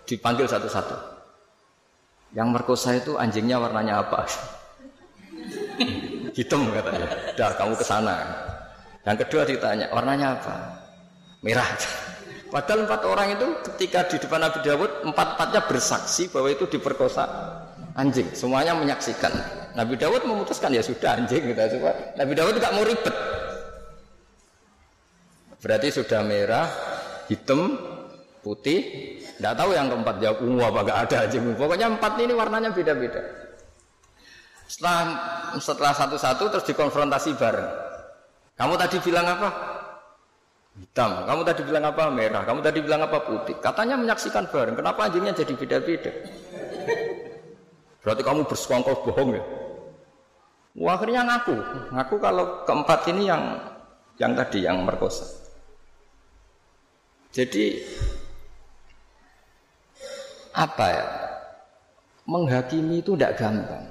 dipanggil 0.06 0.46
satu-satu. 0.46 1.17
Yang 2.36 2.48
merkosa 2.52 2.96
itu 2.96 3.16
anjingnya 3.16 3.56
warnanya 3.56 4.04
apa? 4.04 4.28
Hitam 6.36 6.68
katanya. 6.72 7.08
Dah 7.34 7.52
kamu 7.56 7.74
ke 7.76 7.84
sana. 7.84 8.16
Yang 9.08 9.24
kedua 9.24 9.42
ditanya, 9.48 9.86
warnanya 9.88 10.36
apa? 10.36 10.54
Merah. 11.40 11.68
Padahal 12.48 12.88
empat 12.88 13.02
orang 13.04 13.28
itu 13.36 13.46
ketika 13.72 14.08
di 14.08 14.16
depan 14.16 14.40
Nabi 14.40 14.64
Dawud 14.64 15.04
empat-empatnya 15.04 15.68
bersaksi 15.68 16.32
bahwa 16.32 16.48
itu 16.48 16.64
diperkosa 16.64 17.24
anjing. 17.92 18.32
Semuanya 18.32 18.72
menyaksikan. 18.72 19.32
Nabi 19.76 20.00
Dawud 20.00 20.24
memutuskan 20.24 20.72
ya 20.72 20.80
sudah 20.80 21.20
anjing 21.20 21.44
gitu. 21.44 21.60
Nabi 22.16 22.32
Dawud 22.32 22.56
tidak 22.56 22.72
mau 22.72 22.84
ribet. 22.84 23.16
Berarti 25.58 25.90
sudah 25.90 26.22
merah, 26.22 26.70
hitam, 27.26 27.74
putih. 28.40 29.18
Tidak 29.38 29.54
tahu 29.54 29.70
yang 29.70 29.86
keempat 29.86 30.18
jawab 30.18 30.38
ungu 30.42 30.62
apa 30.66 30.80
gak 30.82 30.98
ada 31.06 31.16
anjing. 31.30 31.54
Pokoknya 31.54 31.86
empat 31.94 32.12
ini 32.18 32.32
warnanya 32.34 32.74
beda-beda. 32.74 33.22
Setelah 34.66 34.98
setelah 35.62 35.92
satu-satu 35.94 36.44
terus 36.50 36.66
dikonfrontasi 36.66 37.38
bareng. 37.38 37.70
Kamu 38.58 38.74
tadi 38.74 38.98
bilang 38.98 39.26
apa? 39.30 39.48
hitam. 40.78 41.26
Kamu 41.26 41.42
tadi 41.42 41.62
bilang 41.66 41.84
apa? 41.90 42.10
Merah. 42.10 42.42
Kamu 42.46 42.60
tadi 42.62 42.78
bilang 42.82 43.02
apa? 43.02 43.18
Putih. 43.22 43.58
Katanya 43.58 43.98
menyaksikan 43.98 44.50
bareng. 44.50 44.78
Kenapa 44.78 45.10
anjingnya 45.10 45.34
jadi 45.34 45.52
beda-beda? 45.54 46.12
Berarti 48.02 48.22
kamu 48.22 48.46
bersekongkol 48.46 48.96
bohong 49.04 49.30
ya? 49.36 49.44
Wah, 50.78 50.94
akhirnya 50.94 51.26
ngaku. 51.26 51.56
Ngaku 51.90 52.14
kalau 52.22 52.44
keempat 52.62 53.00
ini 53.10 53.26
yang 53.26 53.42
yang 54.18 54.32
tadi 54.38 54.62
yang 54.62 54.86
merkosa. 54.86 55.26
Jadi 57.34 57.82
apa 60.58 60.86
ya? 60.90 61.06
Menghakimi 62.26 63.00
itu 63.00 63.14
tidak 63.14 63.38
gampang. 63.38 63.86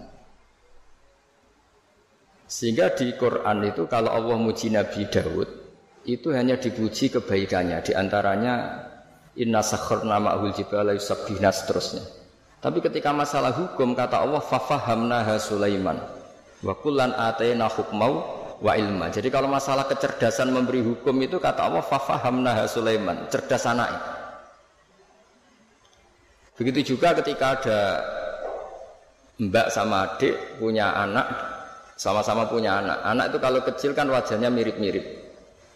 Sehingga 2.47 2.91
di 2.91 3.15
Quran 3.15 3.63
itu 3.65 3.88
kalau 3.88 4.12
Allah 4.12 4.36
muji 4.36 4.71
Nabi 4.71 5.08
Daud, 5.10 5.67
itu 6.08 6.32
hanya 6.32 6.56
dipuji 6.56 7.12
kebaikannya 7.12 7.84
di 7.84 7.91
antaranya 7.91 8.88
inna 9.36 9.60
sakharna 9.60 10.17
ma'hul 10.23 10.56
jibala 10.56 10.95
yusabbihna 10.95 11.51
seterusnya 11.51 12.01
tapi 12.63 12.80
ketika 12.80 13.12
masalah 13.12 13.51
hukum 13.51 13.91
kata 13.91 14.23
Allah 14.23 14.39
fafahamnaha 14.39 15.36
Sulaiman 15.38 15.99
wa 16.63 16.73
kullan 16.80 17.12
atayna 17.12 17.67
hukmau 17.67 18.23
wa 18.63 18.73
ilma 18.80 19.12
jadi 19.12 19.27
kalau 19.27 19.51
masalah 19.51 19.86
kecerdasan 19.86 20.49
memberi 20.49 20.82
hukum 20.82 21.13
itu 21.21 21.38
kata 21.38 21.67
Allah 21.67 21.84
fafahamnaha 21.84 22.65
Sulaiman 22.71 23.27
cerdas 23.27 23.67
anak 23.67 24.16
begitu 26.58 26.98
juga 26.98 27.13
ketika 27.15 27.46
ada 27.62 27.80
mbak 29.38 29.70
sama 29.70 30.10
adik 30.10 30.34
punya 30.58 30.91
anak 30.98 31.30
sama-sama 31.93 32.50
punya 32.50 32.82
anak 32.82 32.98
anak 33.06 33.26
itu 33.30 33.38
kalau 33.38 33.62
kecil 33.62 33.91
kan 33.93 34.10
wajahnya 34.10 34.50
mirip-mirip 34.50 35.28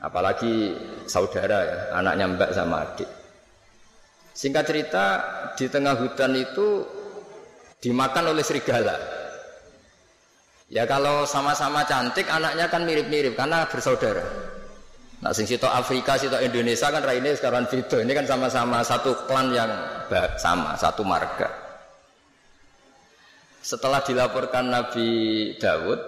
Apalagi 0.01 0.73
saudara 1.05 1.61
ya, 1.61 1.79
anaknya 1.93 2.25
mbak 2.33 2.49
sama 2.57 2.81
adik. 2.81 3.05
Singkat 4.33 4.65
cerita, 4.65 5.05
di 5.53 5.69
tengah 5.69 5.93
hutan 6.01 6.33
itu 6.33 6.81
dimakan 7.77 8.33
oleh 8.33 8.41
serigala. 8.41 8.97
Ya 10.73 10.89
kalau 10.89 11.29
sama-sama 11.29 11.85
cantik, 11.85 12.25
anaknya 12.33 12.65
kan 12.65 12.81
mirip-mirip 12.81 13.37
karena 13.37 13.69
bersaudara. 13.69 14.25
Nah, 15.21 15.29
sing 15.29 15.45
situ 15.45 15.69
Afrika, 15.69 16.17
situ 16.17 16.33
Indonesia 16.41 16.89
kan 16.89 17.05
ini 17.13 17.37
sekarang 17.37 17.69
video. 17.69 18.01
Ini 18.01 18.11
kan 18.17 18.25
sama-sama 18.25 18.81
satu 18.81 19.13
klan 19.29 19.53
yang 19.53 19.69
sama, 20.41 20.73
satu 20.73 21.05
marga. 21.05 21.49
Setelah 23.61 24.01
dilaporkan 24.01 24.73
Nabi 24.73 25.07
Dawud, 25.61 25.99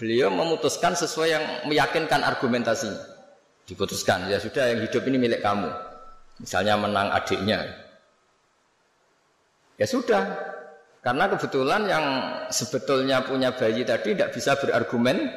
beliau 0.00 0.30
memutuskan 0.32 0.96
sesuai 0.96 1.28
yang 1.28 1.44
meyakinkan 1.68 2.24
argumentasinya 2.24 3.10
diputuskan 3.70 4.26
ya 4.26 4.42
sudah 4.42 4.66
yang 4.72 4.82
hidup 4.82 5.06
ini 5.06 5.14
milik 5.20 5.44
kamu 5.46 5.70
misalnya 6.42 6.74
menang 6.74 7.12
adiknya 7.14 7.70
ya 9.78 9.86
sudah 9.86 10.26
karena 11.04 11.30
kebetulan 11.30 11.82
yang 11.86 12.04
sebetulnya 12.50 13.22
punya 13.22 13.54
bayi 13.54 13.86
tadi 13.86 14.18
tidak 14.18 14.34
bisa 14.34 14.58
berargumen 14.58 15.30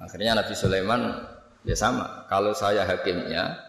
akhirnya 0.00 0.40
Nabi 0.40 0.54
Sulaiman 0.56 1.02
ya 1.62 1.76
sama 1.76 2.24
kalau 2.26 2.56
saya 2.56 2.88
hakimnya 2.88 3.60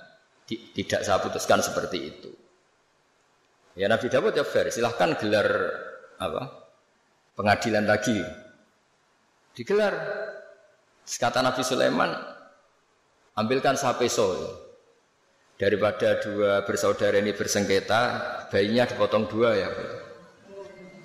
tidak 0.47 1.03
saya 1.03 1.19
putuskan 1.19 1.59
seperti 1.59 1.97
itu 2.07 2.29
ya 3.75 3.91
Nabi 3.91 4.07
Dawud 4.07 4.33
ya 4.33 4.47
fair 4.47 4.71
silahkan 4.71 5.19
gelar 5.19 5.47
apa 6.17 6.71
pengadilan 7.35 7.83
lagi 7.83 8.23
digelar 9.51 9.95
Kata 11.05 11.43
Nabi 11.43 11.59
Sulaiman, 11.65 12.11
ambilkan 13.35 13.75
sapeso. 13.75 14.31
Daripada 15.59 16.17
dua 16.17 16.65
bersaudara 16.65 17.21
ini 17.21 17.37
bersengketa, 17.37 18.01
bayinya 18.49 18.89
dipotong 18.89 19.29
dua 19.29 19.53
ya. 19.53 19.69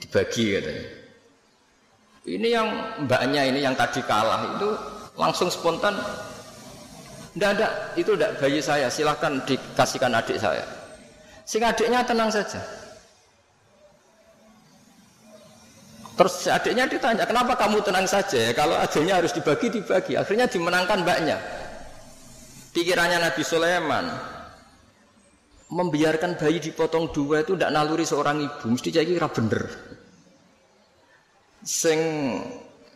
Dibagi 0.00 0.44
katanya. 0.56 0.84
Ini 2.26 2.48
yang 2.48 2.68
mbaknya 3.04 3.42
ini 3.52 3.60
yang 3.60 3.76
tadi 3.76 4.00
kalah 4.02 4.56
itu 4.56 4.68
langsung 5.16 5.48
spontan 5.48 5.96
tidak 7.36 7.50
ada, 7.60 7.68
itu 8.00 8.16
tidak 8.16 8.32
bayi 8.40 8.64
saya, 8.64 8.88
silahkan 8.88 9.36
dikasihkan 9.44 10.08
adik 10.08 10.40
saya. 10.40 10.64
Sing 11.44 11.60
adiknya 11.60 12.00
tenang 12.00 12.32
saja. 12.32 12.64
Terus 16.16 16.48
adiknya 16.48 16.88
ditanya, 16.88 17.28
kenapa 17.28 17.52
kamu 17.60 17.84
tenang 17.84 18.08
saja? 18.08 18.56
Kalau 18.56 18.72
adiknya 18.80 19.20
harus 19.20 19.36
dibagi, 19.36 19.68
dibagi. 19.68 20.16
Akhirnya 20.16 20.48
dimenangkan 20.48 21.04
mbaknya. 21.04 21.36
Pikirannya 22.72 23.20
Nabi 23.20 23.42
Sulaiman, 23.44 24.08
membiarkan 25.68 26.40
bayi 26.40 26.56
dipotong 26.56 27.12
dua 27.12 27.44
itu 27.44 27.52
tidak 27.52 27.68
naluri 27.68 28.08
seorang 28.08 28.40
ibu. 28.40 28.64
Mesti 28.72 28.88
jadi 28.96 29.12
kira 29.12 29.28
bener. 29.28 29.62
Sing 31.60 32.00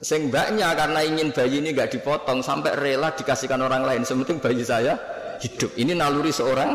sing 0.00 0.32
mbaknya 0.32 0.72
karena 0.72 1.04
ingin 1.04 1.28
bayi 1.30 1.60
ini 1.60 1.76
nggak 1.76 1.92
dipotong 2.00 2.40
sampai 2.40 2.72
rela 2.76 3.12
dikasihkan 3.12 3.60
orang 3.60 3.84
lain. 3.84 4.02
Sementing 4.02 4.40
bayi 4.40 4.64
saya 4.64 4.96
hidup. 5.44 5.76
Ini 5.76 5.92
naluri 5.92 6.32
seorang 6.32 6.72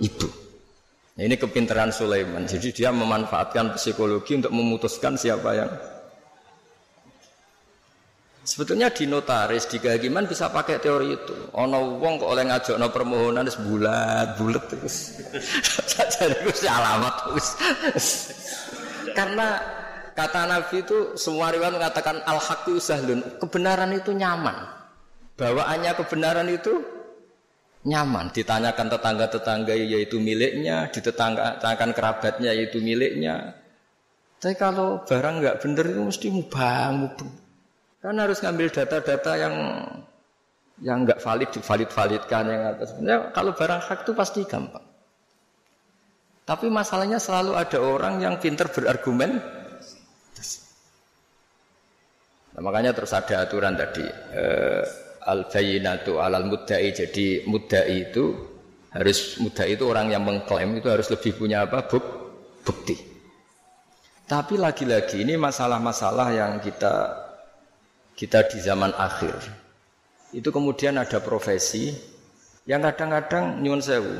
ibu. 0.00 0.28
Nah, 1.16 1.22
ini 1.24 1.36
kepintaran 1.40 1.88
Sulaiman. 1.88 2.44
Jadi 2.44 2.76
dia 2.76 2.92
memanfaatkan 2.92 3.72
psikologi 3.80 4.36
untuk 4.36 4.52
memutuskan 4.52 5.16
siapa 5.16 5.50
yang 5.56 5.70
Sebetulnya 8.46 8.94
di 8.94 9.10
notaris, 9.10 9.66
di 9.66 9.82
kehakiman 9.82 10.30
bisa 10.30 10.46
pakai 10.54 10.78
teori 10.78 11.18
itu. 11.18 11.34
Ono 11.58 11.98
wong 11.98 12.22
kok 12.22 12.30
oleh 12.30 12.46
ngajak 12.46 12.78
no 12.78 12.94
permohonan 12.94 13.50
bulat 13.66 14.38
bulat 14.38 14.64
terus. 14.70 15.18
Jadi 16.14 16.46
itu 16.46 16.70
alamat 16.70 17.14
terus. 17.26 17.58
Karena 19.18 19.58
kata 20.16 20.48
Nabi 20.48 20.82
itu 20.82 21.14
semua 21.20 21.52
riwayat 21.52 21.76
mengatakan 21.76 22.24
al 22.24 22.40
haqqu 22.40 22.80
sahlun. 22.80 23.20
Kebenaran 23.36 23.92
itu 23.92 24.16
nyaman. 24.16 24.56
Bawaannya 25.36 25.92
kebenaran 26.00 26.48
itu 26.48 26.80
nyaman. 27.84 28.32
Ditanyakan 28.32 28.88
tetangga-tetangga 28.88 29.76
yaitu 29.76 30.16
miliknya, 30.16 30.88
ditetanggakan 30.88 31.92
kerabatnya 31.92 32.56
yaitu 32.56 32.80
miliknya. 32.80 33.54
Tapi 34.40 34.56
kalau 34.56 35.04
barang 35.04 35.34
nggak 35.44 35.56
benar 35.60 35.84
itu 35.86 36.02
mesti 36.02 36.26
mubang, 36.32 36.92
mubang. 37.04 37.30
Kan 38.00 38.16
harus 38.16 38.40
ngambil 38.40 38.68
data-data 38.72 39.32
yang 39.36 39.54
yang 40.84 41.08
nggak 41.08 41.20
valid 41.24 41.48
divalid 41.52 41.88
validkan 41.88 42.44
yang 42.48 42.62
atas. 42.72 42.92
Sebenarnya 42.92 43.32
kalau 43.32 43.52
barang 43.56 43.80
hak 43.80 43.98
itu 44.04 44.12
pasti 44.12 44.40
gampang. 44.44 44.84
Tapi 46.46 46.70
masalahnya 46.70 47.18
selalu 47.18 47.58
ada 47.58 47.78
orang 47.82 48.22
yang 48.22 48.38
pinter 48.38 48.70
berargumen. 48.70 49.55
Nah, 52.56 52.60
makanya 52.64 52.96
terus 52.96 53.12
ada 53.12 53.44
aturan 53.44 53.76
tadi 53.76 54.00
eh, 54.32 54.82
al 55.28 55.44
bayinatu 55.52 56.16
alal 56.16 56.48
muddai. 56.48 56.88
Jadi 56.88 57.44
muddai 57.44 58.08
itu 58.08 58.32
harus 58.96 59.36
muddai 59.44 59.76
itu 59.76 59.84
orang 59.84 60.08
yang 60.08 60.24
mengklaim 60.24 60.72
itu 60.80 60.88
harus 60.88 61.12
lebih 61.12 61.36
punya 61.36 61.68
apa 61.68 61.84
Buk, 61.84 62.04
bukti. 62.64 62.96
Tapi 64.24 64.56
lagi-lagi 64.56 65.20
ini 65.20 65.36
masalah-masalah 65.36 66.32
yang 66.32 66.52
kita 66.64 67.12
kita 68.16 68.48
di 68.48 68.58
zaman 68.64 68.96
akhir. 68.96 69.36
Itu 70.32 70.48
kemudian 70.48 70.96
ada 70.96 71.20
profesi 71.20 71.92
yang 72.64 72.82
kadang-kadang 72.82 73.60
nyuwun 73.60 73.84
sewu 73.84 74.16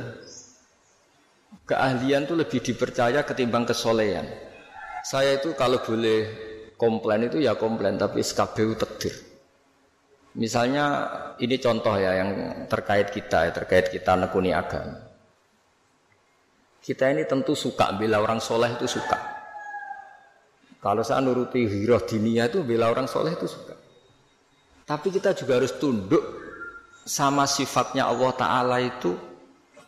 keahlian 1.67 2.29
itu 2.29 2.35
lebih 2.39 2.61
dipercaya 2.63 3.27
ketimbang 3.27 3.67
kesolehan. 3.67 4.29
Saya 5.03 5.39
itu 5.39 5.57
kalau 5.59 5.83
boleh 5.83 6.46
komplain 6.77 7.29
itu 7.29 7.41
ya 7.41 7.57
komplain 7.57 7.97
tapi 7.97 8.21
SKBU 8.21 8.77
tedir. 8.77 9.15
Misalnya 10.37 10.85
ini 11.41 11.57
contoh 11.57 11.97
ya 11.97 12.21
yang 12.21 12.31
terkait 12.69 13.09
kita 13.09 13.49
ya, 13.49 13.53
terkait 13.57 13.89
kita 13.89 14.13
nekuni 14.21 14.53
agama. 14.53 15.01
Kita 16.85 17.09
ini 17.11 17.25
tentu 17.27 17.57
suka 17.57 17.97
bila 17.97 18.21
orang 18.23 18.39
soleh 18.39 18.71
itu 18.77 18.87
suka. 18.87 19.17
Kalau 20.79 21.03
saya 21.03 21.25
nuruti 21.25 21.67
hiroh 21.67 21.99
dinia 22.05 22.47
itu 22.47 22.63
bila 22.63 22.93
orang 22.93 23.11
soleh 23.11 23.35
itu 23.35 23.49
suka. 23.49 23.75
Tapi 24.87 25.11
kita 25.11 25.35
juga 25.35 25.59
harus 25.59 25.75
tunduk 25.83 26.23
sama 27.03 27.43
sifatnya 27.43 28.07
Allah 28.07 28.31
Ta'ala 28.39 28.79
itu 28.79 29.19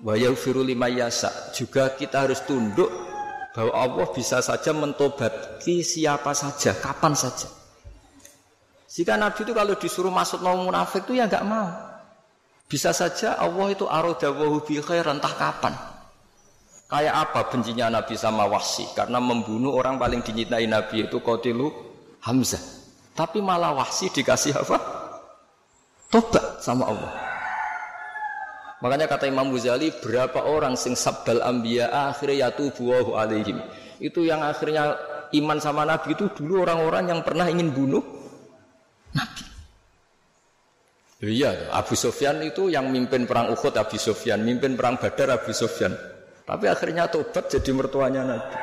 wa 0.03 0.19
yaghfiru 0.19 0.67
yasa. 0.91 1.55
Juga 1.55 1.95
kita 1.95 2.27
harus 2.27 2.43
tunduk 2.43 2.91
bahwa 3.57 3.73
Allah 3.75 4.07
bisa 4.13 4.39
saja 4.45 4.71
mentobati 4.77 5.81
siapa 5.81 6.33
saja, 6.37 6.77
kapan 6.77 7.17
saja. 7.17 7.49
Jika 8.89 9.21
Nabi 9.21 9.45
itu 9.45 9.53
kalau 9.53 9.75
disuruh 9.77 10.13
masuk 10.13 10.41
mau 10.41 10.57
munafik 10.57 11.05
itu 11.05 11.21
ya 11.21 11.29
nggak 11.29 11.45
mau. 11.45 11.69
Bisa 12.69 12.93
saja 12.93 13.37
Allah 13.37 13.73
itu 13.73 13.89
arodawahu 13.89 14.65
bi 14.65 14.81
khairan 14.81 15.21
entah 15.21 15.33
kapan. 15.33 15.77
Kayak 16.89 17.29
apa 17.29 17.53
bencinya 17.53 17.93
Nabi 17.93 18.17
sama 18.17 18.49
Wahsi? 18.49 18.89
Karena 18.97 19.21
membunuh 19.21 19.77
orang 19.77 20.01
paling 20.01 20.25
dicintai 20.25 20.65
Nabi 20.65 21.05
itu 21.05 21.21
Kotilu 21.21 21.69
Hamzah. 22.25 22.61
Tapi 23.13 23.45
malah 23.45 23.77
Wahsi 23.77 24.09
dikasih 24.09 24.57
apa? 24.57 24.81
Tobat 26.09 26.65
sama 26.65 26.89
Allah. 26.89 27.28
Makanya 28.79 29.11
kata 29.11 29.27
Imam 29.27 29.51
Ghazali 29.51 29.91
berapa 29.91 30.47
orang 30.47 30.79
sing 30.79 30.95
sabdal 30.95 31.43
ambia 31.43 31.91
akhirnya 31.91 32.51
yatubu 32.51 32.95
alaihim. 33.19 33.59
Itu 33.99 34.23
yang 34.23 34.47
akhirnya 34.47 34.95
iman 35.35 35.59
sama 35.59 35.83
Nabi 35.83 36.15
itu 36.15 36.31
dulu 36.31 36.63
orang-orang 36.63 37.11
yang 37.11 37.21
pernah 37.27 37.51
ingin 37.51 37.75
bunuh 37.75 38.05
Nabi. 39.19 39.43
Iya, 41.19 41.75
Abu 41.75 41.99
Sofyan 41.99 42.39
itu 42.47 42.71
yang 42.71 42.95
mimpin 42.95 43.27
perang 43.27 43.51
Uhud 43.51 43.75
Abu 43.75 43.99
Sofyan, 43.99 44.39
mimpin 44.47 44.79
perang 44.79 44.95
Badar 45.03 45.35
Abu 45.35 45.51
Sofyan. 45.51 45.91
Tapi 46.47 46.71
akhirnya 46.71 47.11
tobat 47.11 47.51
jadi 47.51 47.75
mertuanya 47.75 48.23
Nabi. 48.23 48.55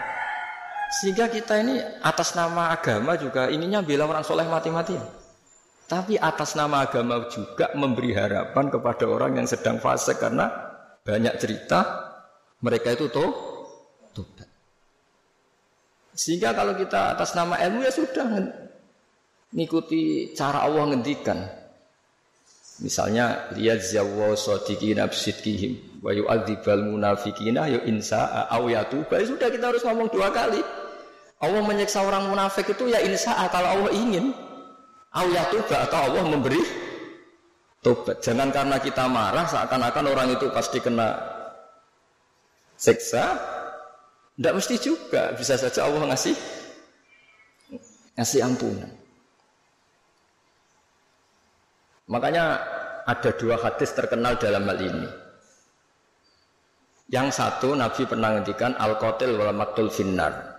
Sehingga 1.03 1.27
kita 1.27 1.59
ini 1.59 1.83
atas 1.99 2.39
nama 2.39 2.71
agama 2.71 3.19
juga 3.19 3.51
ininya 3.51 3.83
bila 3.83 4.07
orang 4.07 4.23
soleh 4.23 4.47
mati-matian. 4.47 5.03
Tapi 5.85 6.17
atas 6.17 6.57
nama 6.57 6.81
agama 6.81 7.29
juga 7.29 7.69
memberi 7.77 8.17
harapan 8.17 8.73
kepada 8.73 9.05
orang 9.05 9.37
yang 9.37 9.45
sedang 9.45 9.77
fase 9.77 10.17
karena 10.17 10.49
banyak 11.05 11.37
cerita 11.37 11.79
mereka 12.65 12.97
itu 12.97 13.05
toh 13.13 13.29
tobat. 14.09 14.49
Sehingga 16.17 16.57
kalau 16.57 16.73
kita 16.73 17.13
atas 17.13 17.37
nama 17.37 17.61
ilmu 17.61 17.85
ya 17.85 17.93
sudah 17.93 18.25
mengikuti 19.53 20.33
cara 20.33 20.65
Allah 20.65 20.89
ngendikan. 20.89 21.37
Misalnya 22.81 23.53
lihat 23.55 23.85
zawu 23.85 24.33
sadiqina 24.35 25.05
bisidqihim 25.07 26.01
wa 26.01 26.11
yu'adzibal 26.11 26.81
munafiqina 26.81 27.69
ya 27.69 27.79
insa 27.85 28.49
au 28.49 28.67
yatuba. 28.73 29.21
Ya 29.21 29.29
sudah 29.29 29.53
kita 29.53 29.69
harus 29.69 29.85
ngomong 29.85 30.09
dua 30.09 30.33
kali. 30.33 30.59
Allah 31.39 31.61
menyiksa 31.61 32.01
orang 32.01 32.31
munafik 32.31 32.73
itu 32.73 32.89
ya 32.89 32.99
insa 33.05 33.37
kalau 33.53 33.69
Allah 33.69 33.93
ingin. 33.93 34.33
Allah 35.15 35.43
tuba 35.47 35.87
atau 35.87 35.99
Allah 36.11 36.23
memberi 36.27 36.59
tobat. 37.79 38.19
Jangan 38.19 38.51
karena 38.51 38.77
kita 38.83 39.07
marah 39.07 39.47
seakan-akan 39.47 40.05
orang 40.11 40.27
itu 40.35 40.51
pasti 40.51 40.83
kena 40.83 41.15
siksa. 42.75 43.39
Tidak 44.35 44.53
mesti 44.53 44.75
juga. 44.75 45.31
Bisa 45.39 45.55
saja 45.55 45.87
Allah 45.87 46.11
ngasih 46.11 46.35
ngasih 48.19 48.43
ampunan. 48.43 48.91
Makanya 52.11 52.59
ada 53.07 53.31
dua 53.39 53.55
hadis 53.55 53.95
terkenal 53.95 54.35
dalam 54.35 54.67
hal 54.67 54.79
ini. 54.83 55.09
Yang 57.05 57.37
satu 57.37 57.77
Nabi 57.77 58.03
pernah 58.09 58.35
ngendikan 58.35 58.75
al-qatil 58.75 59.37
wal 59.39 59.55
maktul 59.55 59.87
finnar. 59.87 60.57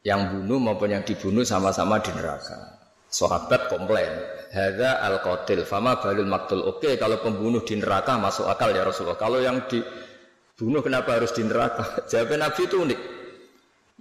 Yang 0.00 0.32
bunuh 0.32 0.58
maupun 0.60 0.88
yang 0.88 1.04
dibunuh 1.04 1.44
sama-sama 1.44 2.00
di 2.00 2.14
neraka. 2.14 2.83
Sahabat 3.14 3.70
komplain, 3.70 4.10
Hada 4.50 5.02
al 5.06 5.22
qatil, 5.22 5.62
fama 5.62 6.02
balil 6.02 6.26
maktul. 6.26 6.66
Oke, 6.66 6.98
kalau 6.98 7.22
pembunuh 7.22 7.62
di 7.62 7.78
neraka 7.78 8.18
masuk 8.18 8.50
akal 8.50 8.74
ya 8.74 8.82
Rasulullah. 8.82 9.14
Kalau 9.14 9.38
yang 9.38 9.70
dibunuh 9.70 10.82
kenapa 10.82 11.18
harus 11.18 11.30
di 11.30 11.46
neraka? 11.46 11.98
Jawab 12.10 12.34
Nabi 12.34 12.66
itu 12.66 12.76
unik. 12.82 13.00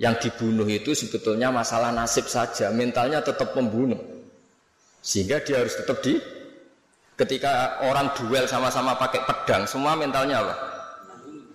Yang 0.02 0.16
dibunuh 0.26 0.66
itu 0.66 0.98
sebetulnya 0.98 1.54
masalah 1.54 1.94
nasib 1.94 2.26
saja, 2.26 2.74
mentalnya 2.74 3.22
tetap 3.22 3.54
pembunuh. 3.54 4.02
Sehingga 5.06 5.46
dia 5.46 5.62
harus 5.62 5.78
tetap 5.78 6.02
di 6.02 6.18
ketika 7.14 7.86
orang 7.86 8.10
duel 8.18 8.50
sama-sama 8.50 8.98
pakai 8.98 9.22
pedang, 9.30 9.70
semua 9.70 9.94
mentalnya 9.94 10.42
apa? 10.42 10.56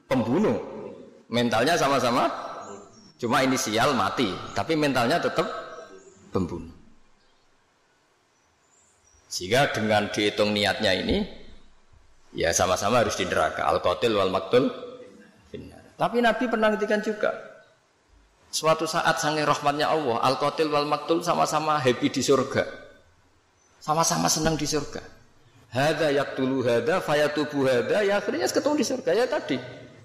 Pembunuh. 0.07 0.59
Mentalnya 1.27 1.75
sama-sama 1.75 2.31
cuma 3.19 3.43
inisial 3.43 3.99
mati, 3.99 4.31
tapi 4.55 4.79
mentalnya 4.79 5.19
tetap 5.19 5.51
pembunuh. 6.31 6.78
Sehingga 9.29 9.71
dengan 9.71 10.09
dihitung 10.09 10.57
niatnya 10.57 10.93
ini 10.97 11.23
ya 12.33 12.51
sama-sama 12.57 13.05
harus 13.05 13.15
di 13.15 13.29
neraka. 13.29 13.69
Al-qatil 13.69 14.17
wal 14.17 14.33
maktul 14.33 14.73
Tapi 15.99 16.23
Nabi 16.23 16.47
pernah 16.47 16.71
ngetikan 16.71 17.03
juga 17.03 17.49
suatu 18.49 18.89
saat 18.89 19.21
sange 19.21 19.45
rahmatnya 19.45 19.93
Allah, 19.93 20.25
al-qatil 20.25 20.73
wal 20.73 20.89
maktul 20.89 21.21
sama-sama 21.21 21.77
happy 21.77 22.09
di 22.09 22.23
surga. 22.25 22.65
Sama-sama 23.79 24.27
senang 24.27 24.57
di 24.59 24.65
surga. 24.65 25.01
Hada 25.69 26.09
yaktulu 26.09 26.65
hada 26.65 27.05
fayatubu 27.05 27.69
hada 27.69 28.01
ya 28.01 28.25
akhirnya 28.25 28.49
ketemu 28.49 28.75
di 28.81 28.87
surga 28.89 29.11
ya 29.13 29.27
tadi. 29.29 29.59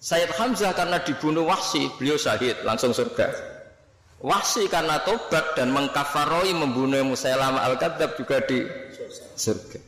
Sayyid 0.04 0.36
Hamzah 0.36 0.76
karena 0.76 1.00
dibunuh 1.00 1.48
Wahsi, 1.48 1.88
beliau 1.96 2.20
syahid 2.20 2.60
langsung 2.68 2.92
surga. 2.92 3.53
Wahsi 4.24 4.72
karena 4.72 5.04
tobat 5.04 5.60
dan 5.60 5.76
mengkafaroi 5.76 6.56
membunuh 6.56 7.04
Musailamah 7.12 7.68
al-Kadzab 7.68 8.16
juga 8.16 8.40
di 8.48 8.64
surga. 9.36 9.84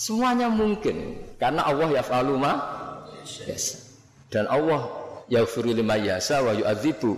Semuanya 0.00 0.48
mungkin 0.48 1.20
karena 1.36 1.68
Allah 1.68 1.92
ya 1.92 2.02
ma 2.40 2.52
yasa. 3.44 3.84
Dan 4.32 4.48
Allah 4.48 4.88
yaghfiru 5.28 5.76
lima 5.76 6.00
yasa 6.00 6.40
wa 6.40 6.56
yu'adzibu 6.56 7.12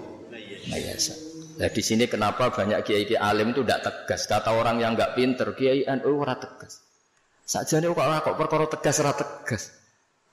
yasa. 0.67 1.15
Nah 1.63 1.71
di 1.71 1.83
sini 1.83 2.11
kenapa 2.11 2.51
banyak 2.51 2.83
kiai 2.83 3.07
kiai 3.07 3.23
alim 3.23 3.55
itu 3.55 3.63
tidak 3.63 3.87
tegas. 3.87 4.27
Kata 4.27 4.51
orang 4.51 4.83
yang 4.83 4.99
nggak 4.99 5.15
pinter, 5.15 5.55
kiai 5.55 5.87
NU 5.87 6.23
ora 6.23 6.39
tegas. 6.39 6.83
Saja 7.47 7.79
nih 7.79 7.91
kok 7.91 8.03
kok 8.03 8.35
perkara 8.35 8.67
tegas 8.67 8.99
ora 9.03 9.15
tegas. 9.15 9.63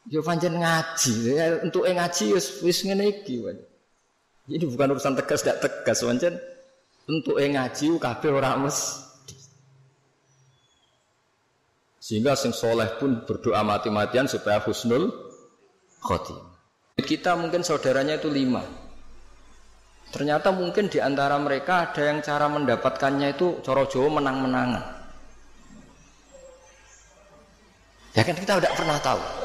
Yo 0.06 0.22
pancen 0.22 0.58
ngaji, 0.62 1.14
ya, 1.34 1.46
untuk 1.66 1.90
ngaji 1.90 2.38
wis 2.38 2.62
wis 2.62 2.86
ngene 2.86 3.10
iki. 3.10 3.42
Jadi 4.46 4.64
bukan 4.70 4.94
urusan 4.94 5.18
tegas 5.18 5.42
tidak 5.42 5.58
tegas, 5.66 6.06
pancen 6.06 6.38
untuk 7.10 7.42
ngaji 7.42 7.98
kabeh 7.98 8.30
ora 8.30 8.58
mes 8.58 9.02
sehingga 11.98 12.38
sing 12.38 12.54
soleh 12.54 13.02
pun 13.02 13.26
berdoa 13.26 13.66
mati-matian 13.66 14.30
supaya 14.30 14.62
husnul 14.62 15.10
khotim. 16.06 16.38
Kita 17.02 17.34
mungkin 17.34 17.66
saudaranya 17.66 18.22
itu 18.22 18.30
lima. 18.30 18.62
Ternyata 20.14 20.54
mungkin 20.54 20.86
di 20.86 21.02
antara 21.02 21.42
mereka 21.42 21.90
ada 21.90 22.02
yang 22.06 22.22
cara 22.22 22.46
mendapatkannya 22.46 23.34
itu 23.34 23.58
coro 23.66 23.90
Jawa 23.90 24.22
menang-menangan. 24.22 24.84
Ya 28.14 28.22
kan 28.22 28.38
kita 28.38 28.62
tidak 28.62 28.78
pernah 28.78 29.02
tahu. 29.02 29.45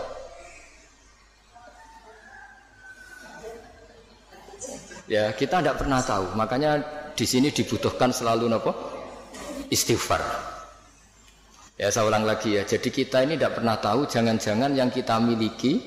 Ya 5.10 5.34
kita 5.34 5.58
tidak 5.58 5.82
pernah 5.82 5.98
tahu. 6.06 6.38
Makanya 6.38 6.78
di 7.18 7.26
sini 7.26 7.50
dibutuhkan 7.50 8.14
selalu 8.14 8.46
nopo 8.46 8.70
istighfar. 9.66 10.22
Ya 11.74 11.90
saya 11.90 12.06
ulang 12.06 12.22
lagi 12.22 12.54
ya. 12.54 12.62
Jadi 12.62 12.94
kita 12.94 13.26
ini 13.26 13.34
tidak 13.34 13.58
pernah 13.58 13.74
tahu. 13.82 14.06
Jangan-jangan 14.06 14.70
yang 14.70 14.86
kita 14.94 15.18
miliki 15.18 15.82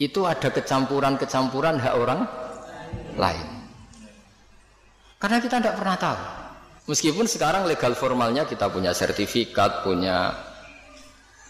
itu 0.00 0.20
ada 0.24 0.48
kecampuran-kecampuran 0.48 1.76
hak 1.76 1.94
orang 1.94 2.24
lain. 3.20 3.48
Karena 5.20 5.36
kita 5.36 5.60
tidak 5.60 5.76
pernah 5.76 5.96
tahu. 6.00 6.20
Meskipun 6.88 7.28
sekarang 7.28 7.68
legal 7.68 7.92
formalnya 7.94 8.48
kita 8.48 8.66
punya 8.72 8.90
sertifikat, 8.96 9.84
punya 9.84 10.34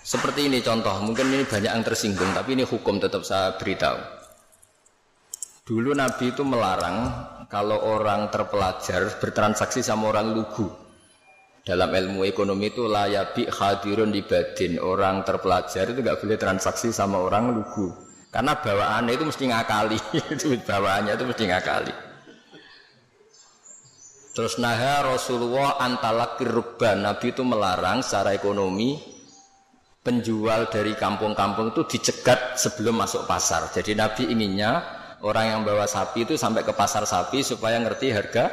seperti 0.02 0.50
ini 0.50 0.60
contoh. 0.60 0.98
Mungkin 1.00 1.30
ini 1.30 1.46
banyak 1.46 1.72
yang 1.72 1.86
tersinggung, 1.86 2.34
tapi 2.34 2.58
ini 2.58 2.66
hukum 2.66 3.00
tetap 3.00 3.24
saya 3.24 3.56
beritahu. 3.56 4.21
Dulu 5.72 5.96
Nabi 5.96 6.36
itu 6.36 6.44
melarang 6.44 7.08
kalau 7.48 7.80
orang 7.96 8.28
terpelajar 8.28 9.08
bertransaksi 9.16 9.80
sama 9.80 10.12
orang 10.12 10.36
lugu. 10.36 10.68
Dalam 11.64 11.88
ilmu 11.88 12.28
ekonomi 12.28 12.68
itu 12.68 12.84
layabi 12.84 13.48
hadirun 13.48 14.12
ibadin. 14.12 14.76
Orang 14.76 15.24
terpelajar 15.24 15.88
itu 15.88 16.04
nggak 16.04 16.20
boleh 16.20 16.36
transaksi 16.36 16.92
sama 16.92 17.24
orang 17.24 17.56
lugu. 17.56 17.88
Karena 18.28 18.52
bawaannya 18.52 19.16
itu 19.16 19.24
mesti 19.24 19.44
ngakali. 19.48 19.98
bawaannya 20.68 21.12
itu 21.16 21.24
mesti 21.24 21.44
ngakali. 21.48 21.94
Terus 24.36 24.60
naha 24.60 25.08
Rasulullah 25.08 25.80
antalakir 25.80 26.52
rubban. 26.52 27.00
Nabi 27.00 27.32
itu 27.32 27.48
melarang 27.48 28.04
secara 28.04 28.36
ekonomi 28.36 29.00
penjual 30.04 30.68
dari 30.68 30.92
kampung-kampung 30.92 31.72
itu 31.72 31.96
dicegat 31.96 32.60
sebelum 32.60 33.00
masuk 33.00 33.24
pasar. 33.24 33.72
Jadi 33.72 33.96
Nabi 33.96 34.28
inginnya 34.28 35.00
orang 35.22 35.44
yang 35.48 35.60
bawa 35.62 35.86
sapi 35.86 36.26
itu 36.26 36.34
sampai 36.34 36.66
ke 36.66 36.74
pasar 36.74 37.06
sapi 37.06 37.42
supaya 37.42 37.78
ngerti 37.78 38.10
harga 38.10 38.50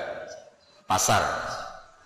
pasar. 0.85 1.21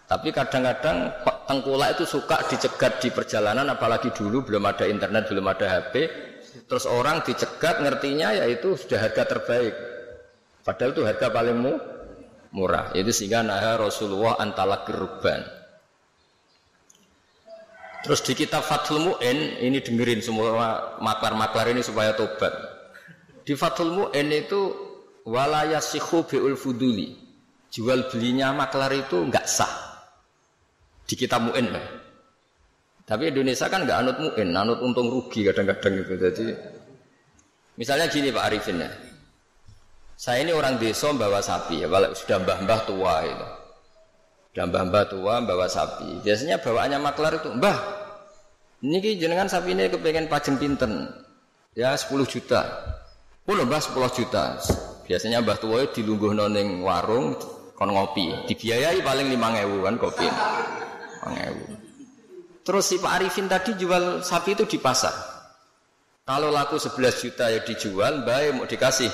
Tapi 0.07 0.32
kadang-kadang 0.36 1.11
tengkulak 1.47 1.95
itu 1.95 2.03
suka 2.07 2.43
dicegat 2.47 2.99
di 2.99 3.09
perjalanan 3.11 3.68
apalagi 3.72 4.11
dulu 4.11 4.43
belum 4.43 4.64
ada 4.68 4.86
internet, 4.88 5.32
belum 5.32 5.47
ada 5.47 5.66
HP, 5.80 5.93
Terus 6.70 6.86
orang 6.86 7.26
dicegat 7.26 7.82
ngertinya 7.82 8.34
yaitu 8.34 8.78
sudah 8.78 9.09
harga 9.09 9.26
terbaik. 9.26 9.74
Padahal 10.64 10.91
itu 10.95 11.03
harga 11.03 11.28
paling 11.34 11.57
mu, 11.57 11.74
murah. 12.53 12.93
Itu 12.93 13.09
sehingga 13.09 13.41
nah 13.41 13.59
Rasulullah 13.76 14.39
antala 14.39 14.86
keruban. 14.86 15.43
Terus 18.03 18.20
di 18.28 18.36
kitab 18.36 18.68
Fathul 18.68 18.99
Mu'in, 18.99 19.64
ini 19.64 19.80
dengerin 19.80 20.20
semua 20.20 20.99
maklar-maklar 20.99 21.72
ini 21.72 21.80
supaya 21.80 22.11
tobat. 22.11 22.51
Di 23.44 23.54
Fathul 23.60 23.91
Mu'in 23.91 24.32
itu 24.32 24.62
walayasihu 25.28 26.28
bi'ul 26.28 26.56
fuduli. 26.56 27.16
Jual 27.74 28.08
belinya 28.08 28.56
maklar 28.56 28.91
itu 28.96 29.20
enggak 29.20 29.48
sah. 29.48 29.72
Di 31.04 31.20
kitab 31.20 31.44
Mu'in. 31.48 31.68
Tapi 33.04 33.36
Indonesia 33.36 33.68
kan 33.68 33.84
nggak 33.84 34.00
anut 34.00 34.18
muin, 34.24 34.50
anut 34.56 34.80
untung 34.80 35.12
rugi 35.12 35.44
kadang-kadang 35.44 36.08
itu. 36.08 36.14
Jadi 36.16 36.46
misalnya 37.76 38.08
gini 38.08 38.32
Pak 38.32 38.44
Arifin 38.48 38.80
ya. 38.80 38.91
Saya 40.16 40.48
ini 40.48 40.56
orang 40.56 40.80
desa 40.80 41.12
bawa 41.12 41.44
sapi 41.44 41.84
ya, 41.84 41.91
sudah 42.16 42.38
mbah-mbah 42.48 42.80
tua 42.88 43.16
itu. 43.28 43.48
Sudah 44.56 44.66
mbah-mbah 44.72 45.04
tua 45.12 45.34
bawa 45.44 45.68
sapi. 45.68 46.24
Biasanya 46.24 46.64
bawaannya 46.64 47.02
maklar 47.04 47.44
itu, 47.44 47.52
"Mbah, 47.52 47.78
ini 48.88 49.20
jenengan 49.20 49.52
sapi 49.52 49.76
ini 49.76 49.91
kepengen 49.91 50.32
pajeng 50.32 50.56
pinten." 50.56 51.12
Ya 51.76 51.98
10 51.98 52.24
juta. 52.24 52.64
Oh 53.44 53.60
mbah 53.60 53.84
10 53.84 54.00
juta. 54.16 54.56
Biasanya 55.04 55.44
mbah 55.44 55.60
tua 55.60 55.84
itu 55.84 56.00
dilungguh 56.00 56.32
noning 56.32 56.80
warung 56.80 57.36
kon 57.76 57.91
ngopi. 57.91 58.48
Dibiayai 58.48 59.04
paling 59.04 59.28
5000 59.28 59.84
kan 59.84 59.96
kopi. 60.00 60.28
5000. 61.28 62.64
Terus 62.64 62.84
si 62.88 62.96
Pak 63.04 63.12
Arifin 63.20 63.52
tadi 63.52 63.76
jual 63.76 64.24
sapi 64.24 64.56
itu 64.56 64.64
di 64.64 64.80
pasar. 64.80 65.12
Kalau 66.24 66.48
laku 66.56 66.80
11 66.80 67.20
juta 67.20 67.52
ya 67.52 67.60
dijual, 67.68 68.24
baik 68.24 68.50
mau 68.56 68.64
dikasih 68.64 69.12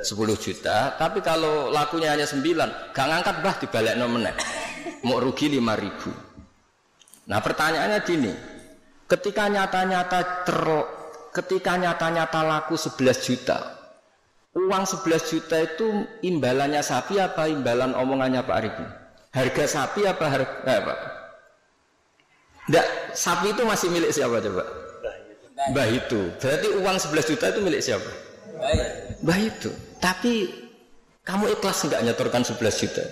10 0.00 0.40
juta. 0.40 0.96
Tapi 0.96 1.20
kalau 1.20 1.68
lakunya 1.68 2.16
hanya 2.16 2.24
9, 2.24 2.96
gak 2.96 3.06
ngangkat 3.12 3.36
bah 3.44 3.54
dibalik 3.60 3.92
nomennya. 4.00 4.32
Mau 5.04 5.20
rugi 5.20 5.52
5 5.52 5.60
ribu. 5.76 6.08
Nah 7.28 7.44
pertanyaannya 7.44 8.00
gini, 8.08 8.32
ketika 9.04 9.52
nyata-nyata 9.52 10.48
ter, 10.48 10.60
ketika 11.34 11.74
nyata-nyata 11.74 12.40
laku 12.46 12.78
11 12.78 13.26
juta, 13.26 13.58
uang 14.54 14.84
11 14.86 15.30
juta 15.34 15.56
itu 15.58 16.06
imbalannya 16.22 16.78
sapi 16.80 17.18
apa 17.18 17.50
imbalan 17.50 17.92
omongannya 17.98 18.46
Pak 18.46 18.56
Arifin? 18.56 18.88
Harga 19.34 19.64
sapi 19.66 20.06
apa 20.06 20.24
harga 20.30 20.54
eh, 20.62 20.76
apa? 20.78 20.94
Enggak, 22.70 22.86
sapi 23.18 23.50
itu 23.50 23.62
masih 23.66 23.88
milik 23.90 24.14
siapa 24.14 24.38
coba? 24.38 24.64
Mbah 25.74 25.88
itu. 25.90 26.20
Berarti 26.38 26.68
uang 26.78 26.96
11 27.02 27.30
juta 27.34 27.44
itu 27.50 27.60
milik 27.60 27.82
siapa? 27.82 28.10
Mbah 29.26 29.38
itu. 29.42 29.70
Tapi 29.98 30.32
kamu 31.26 31.50
ikhlas 31.58 31.82
enggak 31.82 32.02
nyetorkan 32.06 32.46
11 32.46 32.62
juta? 32.78 33.04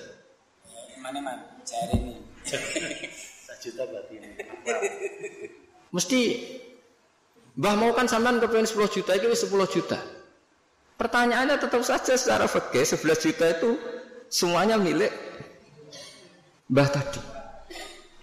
Mana 1.02 1.18
man? 1.18 1.38
Cari 1.66 1.98
ini. 1.98 2.14
juta 3.62 3.82
berarti 3.86 4.14
ini. 4.18 4.28
Mesti 5.90 6.20
Mbah 7.52 7.74
mau 7.76 7.92
kan 7.92 8.08
sampean 8.08 8.40
kepengen 8.40 8.64
10 8.64 8.88
juta 8.88 9.12
itu 9.12 9.28
10 9.28 9.68
juta. 9.68 10.00
Pertanyaannya 10.96 11.56
tetap 11.60 11.82
saja 11.84 12.16
secara 12.16 12.48
fakir 12.48 12.84
11 12.86 13.24
juta 13.28 13.44
itu 13.52 13.70
semuanya 14.32 14.80
milik 14.80 15.12
Mbah 16.72 16.88
tadi. 16.88 17.20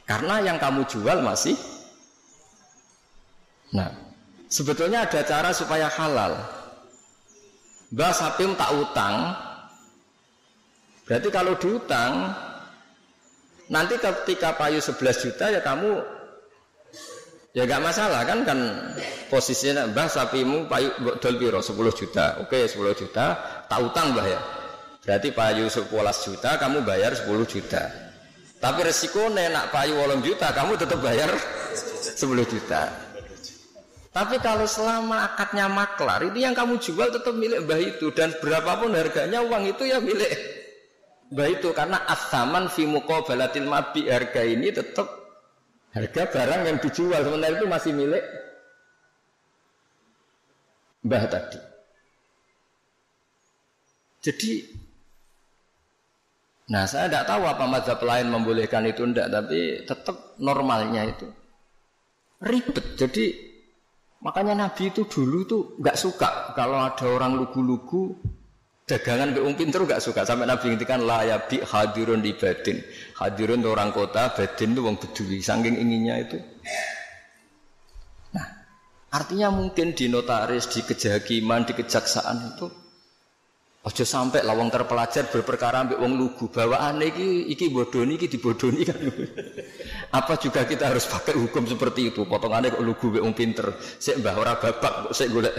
Karena 0.10 0.42
yang 0.42 0.58
kamu 0.58 0.90
jual 0.90 1.22
masih 1.22 1.54
Nah, 3.70 3.94
sebetulnya 4.50 5.06
ada 5.06 5.22
cara 5.22 5.54
supaya 5.54 5.86
halal. 5.94 6.34
Mbak 7.94 8.14
Sapim 8.18 8.58
tak 8.58 8.74
utang. 8.74 9.38
Berarti 11.06 11.30
kalau 11.30 11.54
diutang 11.58 12.34
nanti 13.70 13.98
ketika 13.98 14.58
payu 14.58 14.82
11 14.82 15.26
juta 15.26 15.54
ya 15.54 15.62
kamu 15.62 16.02
ya 17.54 17.66
gak 17.66 17.82
masalah 17.82 18.22
kan 18.26 18.46
kan 18.46 18.60
posisinya 19.30 19.90
Mbah 19.90 20.08
sapimu 20.10 20.70
payu 20.70 20.90
dol 21.18 21.36
piro 21.38 21.60
10 21.62 21.74
juta. 21.94 22.26
Oke, 22.42 22.66
10 22.70 22.78
juta 22.94 23.26
tak 23.66 23.80
utang 23.80 24.14
Mbah 24.14 24.28
ya. 24.28 24.42
Berarti 25.06 25.34
payu 25.34 25.66
11 25.70 25.90
juta 26.26 26.60
kamu 26.62 26.86
bayar 26.86 27.18
10 27.18 27.26
juta. 27.50 28.10
Tapi 28.60 28.80
resiko 28.84 29.32
nak 29.32 29.72
payu 29.72 29.96
wolong 29.96 30.20
juta, 30.20 30.52
kamu 30.52 30.76
tetap 30.76 31.00
bayar 31.00 31.32
10 31.32 32.20
juta. 32.44 32.92
Tapi 34.12 34.36
kalau 34.44 34.68
selama 34.68 35.32
akadnya 35.32 35.72
maklar, 35.72 36.28
itu 36.28 36.44
yang 36.44 36.52
kamu 36.52 36.76
jual 36.82 37.08
tetap 37.08 37.32
milik 37.32 37.64
mbah 37.64 37.80
itu 37.80 38.12
dan 38.12 38.36
berapapun 38.44 38.92
harganya 38.98 39.40
uang 39.46 39.70
itu 39.70 39.88
ya 39.88 40.04
milik 40.04 40.34
mbah 41.32 41.48
itu 41.48 41.72
karena 41.72 42.04
asaman 42.10 42.68
fi 42.68 42.84
muqabalatil 42.90 43.70
mabi 43.70 44.10
harga 44.12 44.44
ini 44.44 44.76
tetap 44.76 45.08
harga 45.96 46.24
barang 46.30 46.62
yang 46.70 46.78
dijual 46.78 47.22
sementara 47.26 47.58
itu 47.58 47.68
masih 47.68 47.92
milik 47.98 48.24
mbah 51.06 51.26
tadi. 51.26 51.60
Jadi 54.20 54.52
Nah 56.70 56.86
saya 56.86 57.10
tidak 57.10 57.26
tahu 57.26 57.50
apa 57.50 57.66
mazhab 57.66 57.98
lain 58.06 58.30
membolehkan 58.30 58.86
itu 58.86 59.02
ndak, 59.02 59.34
tapi 59.34 59.82
tetap 59.90 60.38
normalnya 60.38 61.02
itu 61.10 61.26
ribet. 62.46 62.94
Jadi 62.94 63.26
makanya 64.22 64.68
Nabi 64.68 64.94
itu 64.94 65.10
dulu 65.10 65.50
tuh 65.50 65.62
nggak 65.82 65.98
suka 65.98 66.54
kalau 66.54 66.78
ada 66.78 67.10
orang 67.10 67.42
lugu-lugu 67.42 68.14
dagangan 68.86 69.34
ke 69.34 69.40
pinter 69.54 69.82
nggak 69.86 70.02
suka 70.02 70.26
sampai 70.26 70.50
Nabi 70.50 70.74
ngintikan 70.74 71.06
ya 71.06 71.38
bi 71.46 71.62
hadirun 71.62 72.26
di 72.26 72.34
badin 72.34 72.82
hadirun 73.20 73.68
orang 73.68 73.92
kota 73.92 74.32
badin 74.32 74.74
itu 74.74 74.82
wong 74.82 74.96
bedui 74.96 75.44
saking 75.44 75.76
inginnya 75.76 76.16
itu 76.24 76.38
nah 78.32 78.48
artinya 79.12 79.52
mungkin 79.52 79.92
di 79.92 80.08
notaris 80.08 80.72
di 80.72 80.82
kejahakiman 80.88 81.68
di 81.68 81.74
kejaksaan 81.76 82.56
itu 82.56 82.68
Ojo 83.80 84.04
sampai 84.04 84.44
lawang 84.44 84.68
terpelajar 84.68 85.32
berperkara 85.32 85.88
ambek 85.88 86.04
wong 86.04 86.20
lugu 86.20 86.52
aneh 86.52 87.16
iki 87.16 87.48
iki 87.48 87.72
bodoni 87.72 88.20
iki 88.20 88.28
dibodoni 88.28 88.84
kan. 88.84 89.00
Apa 90.20 90.36
juga 90.36 90.68
kita 90.68 90.92
harus 90.92 91.08
pakai 91.08 91.40
hukum 91.40 91.64
seperti 91.64 92.12
itu? 92.12 92.28
Potongannya 92.28 92.76
kok 92.76 92.84
lugu 92.84 93.24
wong 93.24 93.32
pinter. 93.32 93.72
Sik 93.80 94.20
mbah 94.20 94.36
ora 94.36 94.60
babak 94.60 95.08
kok 95.08 95.14
sik 95.16 95.32
golek 95.32 95.56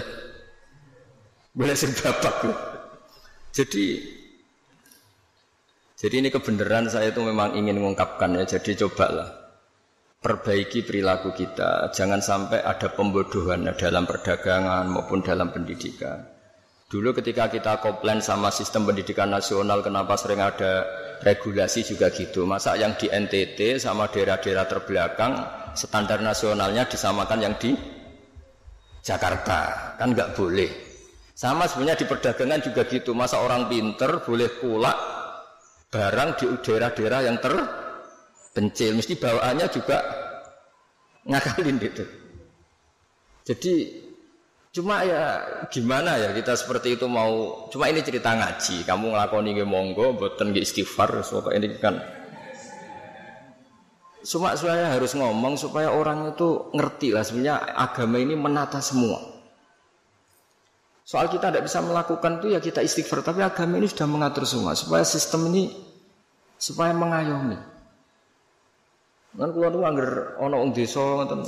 golek 1.57 1.81
sing 1.81 1.97
babak. 1.97 2.45
Jadi 3.57 3.85
jadi 6.01 6.25
ini 6.25 6.33
kebenaran 6.33 6.89
saya 6.89 7.13
itu 7.13 7.21
memang 7.21 7.53
ingin 7.61 7.77
mengungkapkan 7.77 8.33
ya. 8.41 8.49
Jadi 8.49 8.73
cobalah 8.81 9.29
perbaiki 10.17 10.89
perilaku 10.89 11.37
kita. 11.37 11.93
Jangan 11.93 12.25
sampai 12.25 12.65
ada 12.65 12.89
pembodohan 12.97 13.69
dalam 13.77 14.09
perdagangan 14.09 14.89
maupun 14.89 15.21
dalam 15.21 15.53
pendidikan. 15.53 16.25
Dulu 16.89 17.13
ketika 17.21 17.53
kita 17.53 17.85
komplain 17.85 18.25
sama 18.25 18.49
sistem 18.49 18.89
pendidikan 18.89 19.29
nasional, 19.29 19.85
kenapa 19.85 20.17
sering 20.17 20.41
ada 20.41 20.89
regulasi 21.21 21.85
juga 21.85 22.09
gitu. 22.09 22.49
Masa 22.49 22.81
yang 22.81 22.97
di 22.97 23.07
NTT 23.07 23.77
sama 23.77 24.09
daerah-daerah 24.09 24.67
terbelakang 24.67 25.33
standar 25.77 26.25
nasionalnya 26.25 26.89
disamakan 26.89 27.45
yang 27.45 27.55
di 27.61 27.77
Jakarta, 29.05 29.95
kan 30.01 30.17
nggak 30.17 30.33
boleh. 30.33 30.71
Sama 31.37 31.69
sebenarnya 31.69 32.01
di 32.01 32.07
perdagangan 32.09 32.61
juga 32.65 32.89
gitu. 32.89 33.13
Masa 33.13 33.45
orang 33.45 33.69
pinter 33.69 34.25
boleh 34.25 34.49
pulak 34.59 35.20
barang 35.91 36.39
di 36.39 36.47
daerah-daerah 36.63 37.21
yang 37.27 37.37
terpencil 37.43 38.95
mesti 38.95 39.19
bawaannya 39.19 39.67
juga 39.75 39.99
ngakalin 41.27 41.77
gitu. 41.83 42.05
Jadi 43.51 43.75
cuma 44.71 45.03
ya 45.03 45.43
gimana 45.67 46.15
ya 46.15 46.31
kita 46.31 46.55
seperti 46.55 46.95
itu 46.95 47.11
mau 47.11 47.67
cuma 47.75 47.91
ini 47.91 48.07
cerita 48.07 48.31
ngaji. 48.39 48.87
Kamu 48.87 49.11
ngelakoni 49.11 49.51
nge 49.59 49.67
monggo 49.67 50.15
buatan 50.15 50.55
nge 50.55 50.63
istighfar 50.63 51.27
supaya 51.27 51.59
ini 51.59 51.75
kan. 51.83 51.99
Cuma 54.23 54.55
saya 54.55 54.95
harus 54.95 55.17
ngomong 55.17 55.59
supaya 55.59 55.91
orang 55.91 56.37
itu 56.37 56.71
ngerti 56.77 57.11
lah 57.11 57.25
sebenarnya 57.25 57.57
agama 57.73 58.21
ini 58.21 58.37
menata 58.37 58.79
semua 58.79 59.40
Soal 61.11 61.27
kita 61.27 61.51
tidak 61.51 61.67
bisa 61.67 61.83
melakukan 61.83 62.39
itu 62.39 62.55
ya 62.55 62.63
kita 62.63 62.87
istighfar. 62.87 63.27
Tapi 63.27 63.43
agama 63.43 63.83
ini 63.83 63.91
sudah 63.91 64.07
mengatur 64.07 64.47
semua 64.47 64.79
supaya 64.79 65.03
sistem 65.03 65.51
ini 65.51 65.75
supaya 66.55 66.95
mengayomi. 66.95 67.59
Kan 69.35 69.51
kulo 69.51 69.75
nu 69.75 69.83
angger 69.83 70.39
ana 70.39 70.55
wong 70.63 70.71
desa 70.71 71.03
ngoten. 71.03 71.43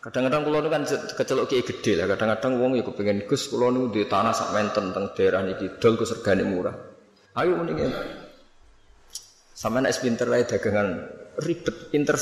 Kadang-kadang 0.00 0.48
kulo 0.48 0.64
kan 0.72 0.80
kecelok 0.88 1.44
kiai 1.52 1.60
gede 1.60 1.92
lah. 2.00 2.16
Kadang-kadang 2.16 2.56
wong 2.56 2.80
ya 2.80 2.88
kepengin 2.88 3.28
Gus 3.28 3.52
kulo 3.52 3.68
nu 3.68 3.92
di 3.92 4.08
tanah 4.08 4.32
sak 4.32 4.56
menten 4.56 4.96
teng 4.96 5.12
daerah 5.12 5.44
niki 5.44 5.76
dol 5.76 6.00
Gus 6.00 6.16
regane 6.16 6.48
murah. 6.48 6.72
Ayo 7.36 7.60
mending 7.60 7.92
Sampeyan 9.52 9.92
es 9.92 10.00
pinter 10.00 10.24
wae 10.24 10.48
dagangan 10.48 11.04
ribet 11.36 11.92
pinter. 11.92 12.16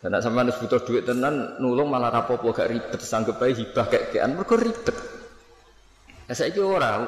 Dan 0.00 0.16
nak 0.16 0.24
sampean 0.24 0.48
butuh 0.48 0.80
duit 0.80 1.04
tenan 1.04 1.60
nulung 1.60 1.92
malah 1.92 2.08
rapopo 2.08 2.56
gak 2.56 2.72
ribet 2.72 3.00
sanggup 3.04 3.36
ae 3.44 3.52
hibah 3.52 3.84
kayak 3.84 4.16
kean 4.16 4.32
mergo 4.32 4.56
ribet. 4.56 4.96
Ya 6.24 6.32
saiki 6.32 6.56
ora 6.56 7.04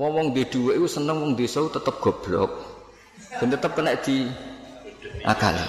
ngomong 0.00 0.32
di 0.32 0.48
duit 0.48 0.80
itu 0.80 0.88
seneng 0.88 1.20
wong 1.20 1.36
desa 1.36 1.60
tetep 1.68 1.92
goblok. 2.00 2.56
Dan 3.36 3.52
tetep 3.52 3.76
kena 3.76 4.00
di 4.00 4.32
akal. 5.28 5.60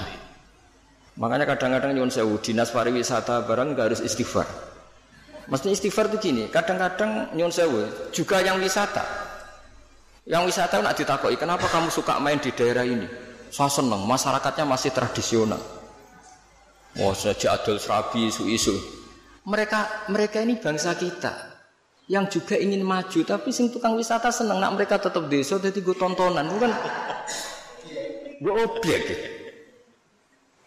Makanya 1.19 1.45
kadang-kadang 1.51 1.99
nyuwun 1.99 2.09
sewu 2.09 2.39
dinas 2.39 2.71
pariwisata 2.71 3.43
barang 3.43 3.75
gak 3.75 3.85
harus 3.91 4.01
istighfar. 4.01 4.47
Mesti 5.51 5.75
istighfar 5.75 6.07
itu 6.15 6.31
gini, 6.31 6.47
kadang-kadang 6.47 7.35
nyuwun 7.35 7.51
sewu 7.51 7.83
juga 8.15 8.39
yang 8.39 8.55
wisata. 8.63 9.03
Yang 10.23 10.55
wisata 10.55 10.79
nak 10.79 10.95
ditakoki, 10.95 11.35
kenapa 11.35 11.67
kamu 11.67 11.91
suka 11.91 12.15
main 12.23 12.39
di 12.39 12.55
daerah 12.55 12.87
ini? 12.87 13.03
Saya 13.51 13.67
seneng, 13.67 14.07
masyarakatnya 14.07 14.63
masih 14.63 14.95
tradisional. 14.95 15.59
Wah, 16.93 17.15
saja 17.17 17.57
adol 17.57 17.81
serabi 17.81 18.29
isu-isu. 18.29 18.77
Mereka 19.49 20.09
mereka 20.13 20.39
ini 20.45 20.61
bangsa 20.61 20.93
kita 20.93 21.53
yang 22.11 22.29
juga 22.29 22.59
ingin 22.59 22.83
maju, 22.83 23.25
tapi 23.25 23.49
sing 23.49 23.71
tukang 23.71 23.95
wisata 23.97 24.29
seneng 24.29 24.59
nak 24.59 24.75
mereka 24.75 24.99
tetap 24.99 25.25
desa 25.31 25.57
jadi 25.57 25.79
gue 25.79 25.95
tontonan, 25.95 26.45
bukan 26.51 26.71
gue 28.43 28.53
objek. 28.67 29.01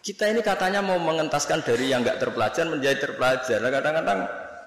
Kita 0.01 0.23
ini 0.31 0.39
katanya 0.39 0.79
mau 0.79 0.97
mengentaskan 0.99 1.67
dari 1.67 1.91
yang 1.91 2.03
nggak 2.03 2.19
terpelajar 2.19 2.63
menjadi 2.63 2.95
terpelajar. 3.11 3.59
Nah, 3.59 3.71
kadang-kadang 3.71 4.19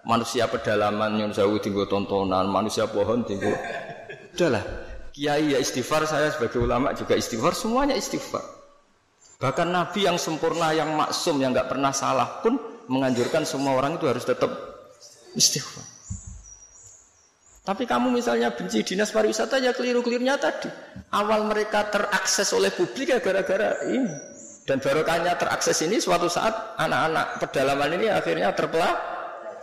manusia 0.05 0.45
pedalaman 0.49 1.17
yang 1.17 1.31
jauh 1.33 1.57
tinggal 1.61 1.89
tontonan, 1.89 2.45
manusia 2.49 2.85
pohon 2.85 3.25
tinggal. 3.25 3.57
Udahlah, 4.37 4.65
kiai 5.17 5.57
ya 5.57 5.59
istighfar, 5.59 6.05
saya 6.05 6.29
sebagai 6.29 6.61
ulama 6.61 6.93
juga 6.93 7.17
istighfar, 7.17 7.57
semuanya 7.57 7.97
istighfar. 7.97 8.60
Bahkan 9.41 9.73
Nabi 9.73 10.05
yang 10.05 10.21
sempurna, 10.21 10.77
yang 10.77 10.93
maksum, 10.93 11.41
yang 11.41 11.57
nggak 11.57 11.73
pernah 11.73 11.97
salah 11.97 12.45
pun 12.45 12.61
menganjurkan 12.93 13.49
semua 13.49 13.81
orang 13.81 13.97
itu 13.97 14.05
harus 14.05 14.29
tetap 14.29 14.53
istighfar. 15.33 15.81
Tapi 17.65 17.89
kamu 17.89 18.13
misalnya 18.13 18.53
benci 18.53 18.85
dinas 18.85 19.09
pariwisata 19.09 19.57
ya 19.61 19.73
keliru-kelirunya 19.73 20.37
tadi. 20.37 20.69
Awal 21.13 21.49
mereka 21.49 21.89
terakses 21.89 22.53
oleh 22.53 22.69
publik 22.69 23.17
ya 23.17 23.19
gara-gara 23.25 23.81
ini. 23.89 24.13
Dan 24.69 24.77
barokahnya 24.77 25.41
terakses 25.41 25.81
ini 25.89 25.97
suatu 26.03 26.29
saat 26.29 26.77
anak-anak 26.77 27.41
pedalaman 27.41 27.97
ini 27.97 28.13
akhirnya 28.13 28.53
terpelah. 28.53 28.93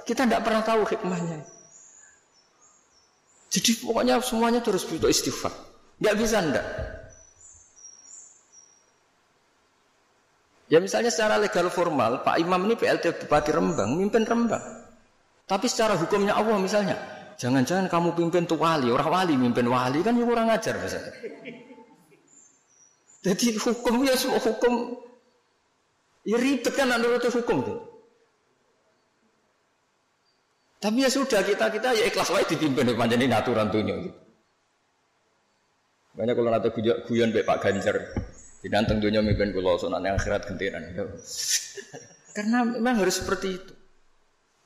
Kita 0.07 0.25
tidak 0.25 0.41
pernah 0.41 0.63
tahu 0.65 0.88
hikmahnya. 0.88 1.43
Jadi 3.51 3.71
pokoknya 3.84 4.23
semuanya 4.25 4.61
terus 4.63 4.88
butuh 4.88 5.11
istighfar. 5.11 5.53
Nggak 6.01 6.15
bisa 6.17 6.38
ndak. 6.41 6.65
Ya 10.68 10.84
misalnya 10.84 11.07
secara 11.07 11.39
legal 11.39 11.72
formal, 11.72 12.28
Pak 12.28 12.43
Imam 12.43 12.59
ini 12.68 12.76
PLT 12.76 13.24
Bupati 13.24 13.55
Rembang, 13.55 13.95
mimpin 13.95 14.28
Rembang. 14.28 14.59
Tapi 15.47 15.65
secara 15.72 15.95
hukumnya 15.95 16.36
Allah 16.36 16.59
misalnya, 16.59 16.99
jangan-jangan 17.39 17.88
kamu 17.88 18.20
pimpin 18.20 18.43
tuh 18.43 18.59
wali, 18.59 18.91
orang 18.91 19.07
wali 19.07 19.34
mimpin 19.39 19.63
wali 19.72 20.03
kan 20.03 20.20
ya 20.20 20.28
kurang 20.28 20.51
ajar 20.51 20.76
misalnya. 20.76 21.11
Jadi 23.24 23.55
hukum 23.55 24.03
ya 24.03 24.15
semua 24.20 24.43
hukum 24.43 25.03
ya 26.28 26.36
ribet 26.36 26.76
kan 26.76 26.91
menurut 26.91 27.24
hukum 27.24 27.57
tuh. 27.63 27.80
Tapi 30.78 31.01
ya 31.01 31.09
sudah 31.09 31.41
kita 31.41 31.72
kita 31.74 31.89
ya 31.95 32.03
ikhlas 32.11 32.30
wae 32.30 32.45
dipimpin 32.45 32.91
panjang 32.93 33.24
ini 33.24 33.34
aturan 33.34 33.72
dunia 33.72 33.95
gitu. 34.03 34.20
Banyak 36.18 36.34
kalau 36.34 36.49
nanti 36.49 36.70
guyon 37.05 37.30
Pak 37.30 37.57
Ganjar, 37.61 37.95
Dinanteng 38.62 38.97
dunia 38.97 39.22
mimpin 39.22 39.53
kulo 39.53 39.78
sonan 39.78 40.01
yang 40.01 40.18
akhirat 40.18 40.49
gentenan. 40.49 40.84
Karena 42.34 42.66
memang 42.66 43.01
harus 43.01 43.22
seperti 43.22 43.47
itu. 43.53 43.74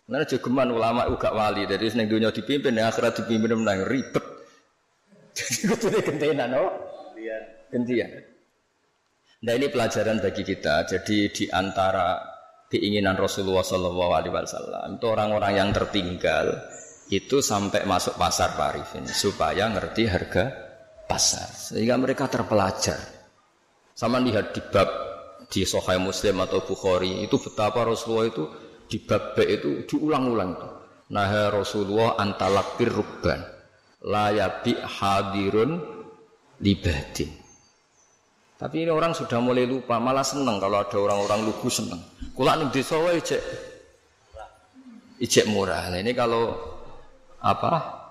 Karena 0.08 0.28
jogeman 0.28 0.70
ulama 0.76 1.08
juga 1.08 1.32
wali 1.32 1.64
dari 1.64 1.88
seneng 1.88 2.12
dunia 2.12 2.36
dipimpin 2.36 2.76
yang 2.76 2.92
akhirat 2.92 3.24
dipimpin 3.24 3.56
menang 3.56 3.88
ribet. 3.88 4.26
Jadi 5.38 5.56
kudu 5.72 5.88
gentenan 6.04 6.52
oh. 6.60 6.72
Gantian. 7.72 8.12
Nah 9.48 9.54
ini 9.56 9.72
pelajaran 9.72 10.20
bagi 10.20 10.44
kita. 10.44 10.84
Jadi 10.84 11.32
di 11.32 11.46
antara 11.48 12.20
keinginan 12.68 13.16
Rasulullah 13.16 13.64
Shallallahu 13.64 14.12
Alaihi 14.12 14.34
Wasallam 14.36 15.00
itu 15.00 15.06
orang-orang 15.08 15.54
yang 15.56 15.70
tertinggal 15.72 16.60
itu 17.12 17.44
sampai 17.44 17.84
masuk 17.84 18.16
pasar 18.16 18.56
Parifin 18.56 19.04
supaya 19.04 19.68
ngerti 19.68 20.04
harga 20.08 20.44
pasar 21.08 21.48
sehingga 21.52 22.00
mereka 22.00 22.28
terpelajar. 22.32 23.20
Sama 24.02 24.18
lihat 24.18 24.58
di 24.58 24.66
bab 24.74 24.89
di 25.45 25.62
Sahih 25.62 26.02
Muslim 26.02 26.41
atau 26.41 26.66
Bukhari 26.66 27.22
itu 27.22 27.38
betapa 27.38 27.86
Rasulullah 27.86 28.34
itu 28.34 28.49
di 28.89 28.97
bab 28.97 29.38
B 29.38 29.45
itu 29.45 29.86
diulang-ulang 29.86 30.58
itu. 30.58 30.68
Nah 31.14 31.54
Rasulullah 31.54 32.18
antalakir 32.18 32.89
rubban 32.89 33.45
layabi 34.02 34.74
hadirun 34.82 35.86
libadin. 36.66 37.30
Tapi 38.58 38.86
ini 38.86 38.89
orang 38.89 39.14
sudah 39.14 39.38
mulai 39.38 39.70
lupa, 39.70 40.02
malah 40.02 40.26
seneng 40.26 40.58
kalau 40.58 40.82
ada 40.82 40.97
orang-orang 40.97 41.45
lugu 41.45 41.70
seneng. 41.70 42.02
Kulak 42.34 42.58
nih 42.58 42.82
wae 42.82 43.22
ijek 43.22 43.41
ijek 45.22 45.45
murah. 45.45 45.93
Nah 45.93 46.02
ini 46.02 46.18
kalau 46.18 46.58
apa? 47.38 48.02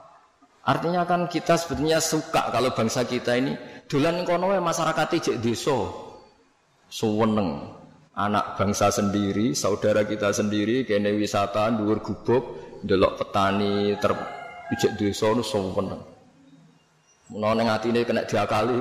Artinya 0.70 1.02
kan 1.02 1.26
kita 1.26 1.58
sebetulnya 1.58 1.98
suka 1.98 2.54
kalau 2.54 2.70
bangsa 2.70 3.02
kita 3.02 3.34
ini 3.42 3.58
Dolan 3.90 4.22
kono 4.22 4.54
masyarakat 4.54 5.18
ijek 5.18 5.36
desa. 5.42 5.74
Suweneng. 6.86 7.74
Anak 8.14 8.54
bangsa 8.54 8.92
sendiri, 8.94 9.50
saudara 9.56 10.06
kita 10.06 10.30
sendiri 10.30 10.86
kene 10.86 11.10
wisata 11.18 11.72
dhuwur 11.74 11.98
gubuk, 11.98 12.44
ndelok 12.86 13.18
petani 13.18 13.98
ter 13.98 14.14
ijek 14.78 14.94
desa 14.94 15.34
nu 15.34 15.42
suweneng. 15.42 15.98
Menawa 17.34 17.52
ning 17.58 17.66
atine 17.66 18.06
kena 18.06 18.22
diakali. 18.22 18.78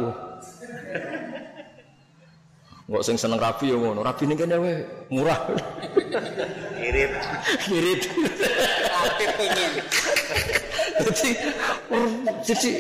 Nggak 2.90 3.06
sing 3.06 3.18
seneng 3.18 3.42
rabi 3.42 3.74
ya 3.74 3.78
ngono. 3.82 4.06
Rabi 4.06 4.24
ning 4.30 4.38
kene 4.38 4.56
wae 4.62 4.74
murah. 5.10 5.42
Irit. 6.86 7.14
Irit. 7.74 8.02
Tapi 8.94 9.26
pengen. 9.42 9.72
Jadi, 11.00 11.30
jadi 12.46 12.72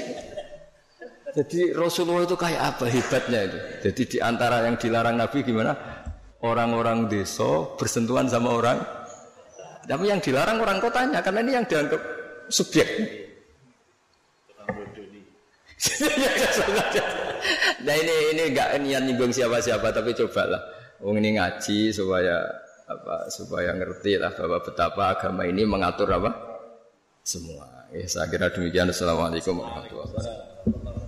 jadi 1.30 1.77
Rasulullah 1.77 2.25
itu 2.25 2.34
kayak 2.34 2.61
apa 2.75 2.89
hebatnya 2.89 3.45
itu. 3.45 3.57
Jadi 3.89 4.01
di 4.05 4.17
antara 4.17 4.65
yang 4.65 4.82
dilarang 4.82 5.17
Nabi 5.17 5.45
gimana? 5.45 5.73
Orang-orang 6.39 7.11
desa 7.11 7.67
bersentuhan 7.75 8.32
sama 8.32 8.55
orang. 8.55 8.80
Tapi 9.86 10.07
yang 10.07 10.21
dilarang 10.21 10.61
orang 10.61 10.80
kotanya 10.80 11.19
karena 11.21 11.41
ini 11.43 11.51
yang 11.59 11.65
dianggap 11.65 12.01
subjek. 12.49 12.88
nah 17.88 17.95
ini 17.95 18.36
ini 18.36 18.51
enggak 18.51 18.75
niat 18.84 18.99
nyinggung 19.07 19.32
siapa-siapa 19.32 19.95
tapi 19.95 20.11
cobalah. 20.15 20.59
Wong 20.99 21.23
ini 21.23 21.39
ngaji 21.39 21.95
supaya 21.95 22.43
apa 22.89 23.30
supaya 23.32 23.71
ngerti 23.77 24.17
lah 24.19 24.36
bahwa 24.36 24.59
betapa 24.59 25.15
agama 25.15 25.47
ini 25.47 25.63
mengatur 25.63 26.11
apa 26.11 26.36
semua. 27.23 27.88
Ya, 27.89 28.05
saya 28.05 28.30
kira 28.30 28.53
demikian. 28.53 28.91
Assalamualaikum 28.91 29.57
warahmatullahi 29.57 30.13
wabarakatuh. 30.13 30.98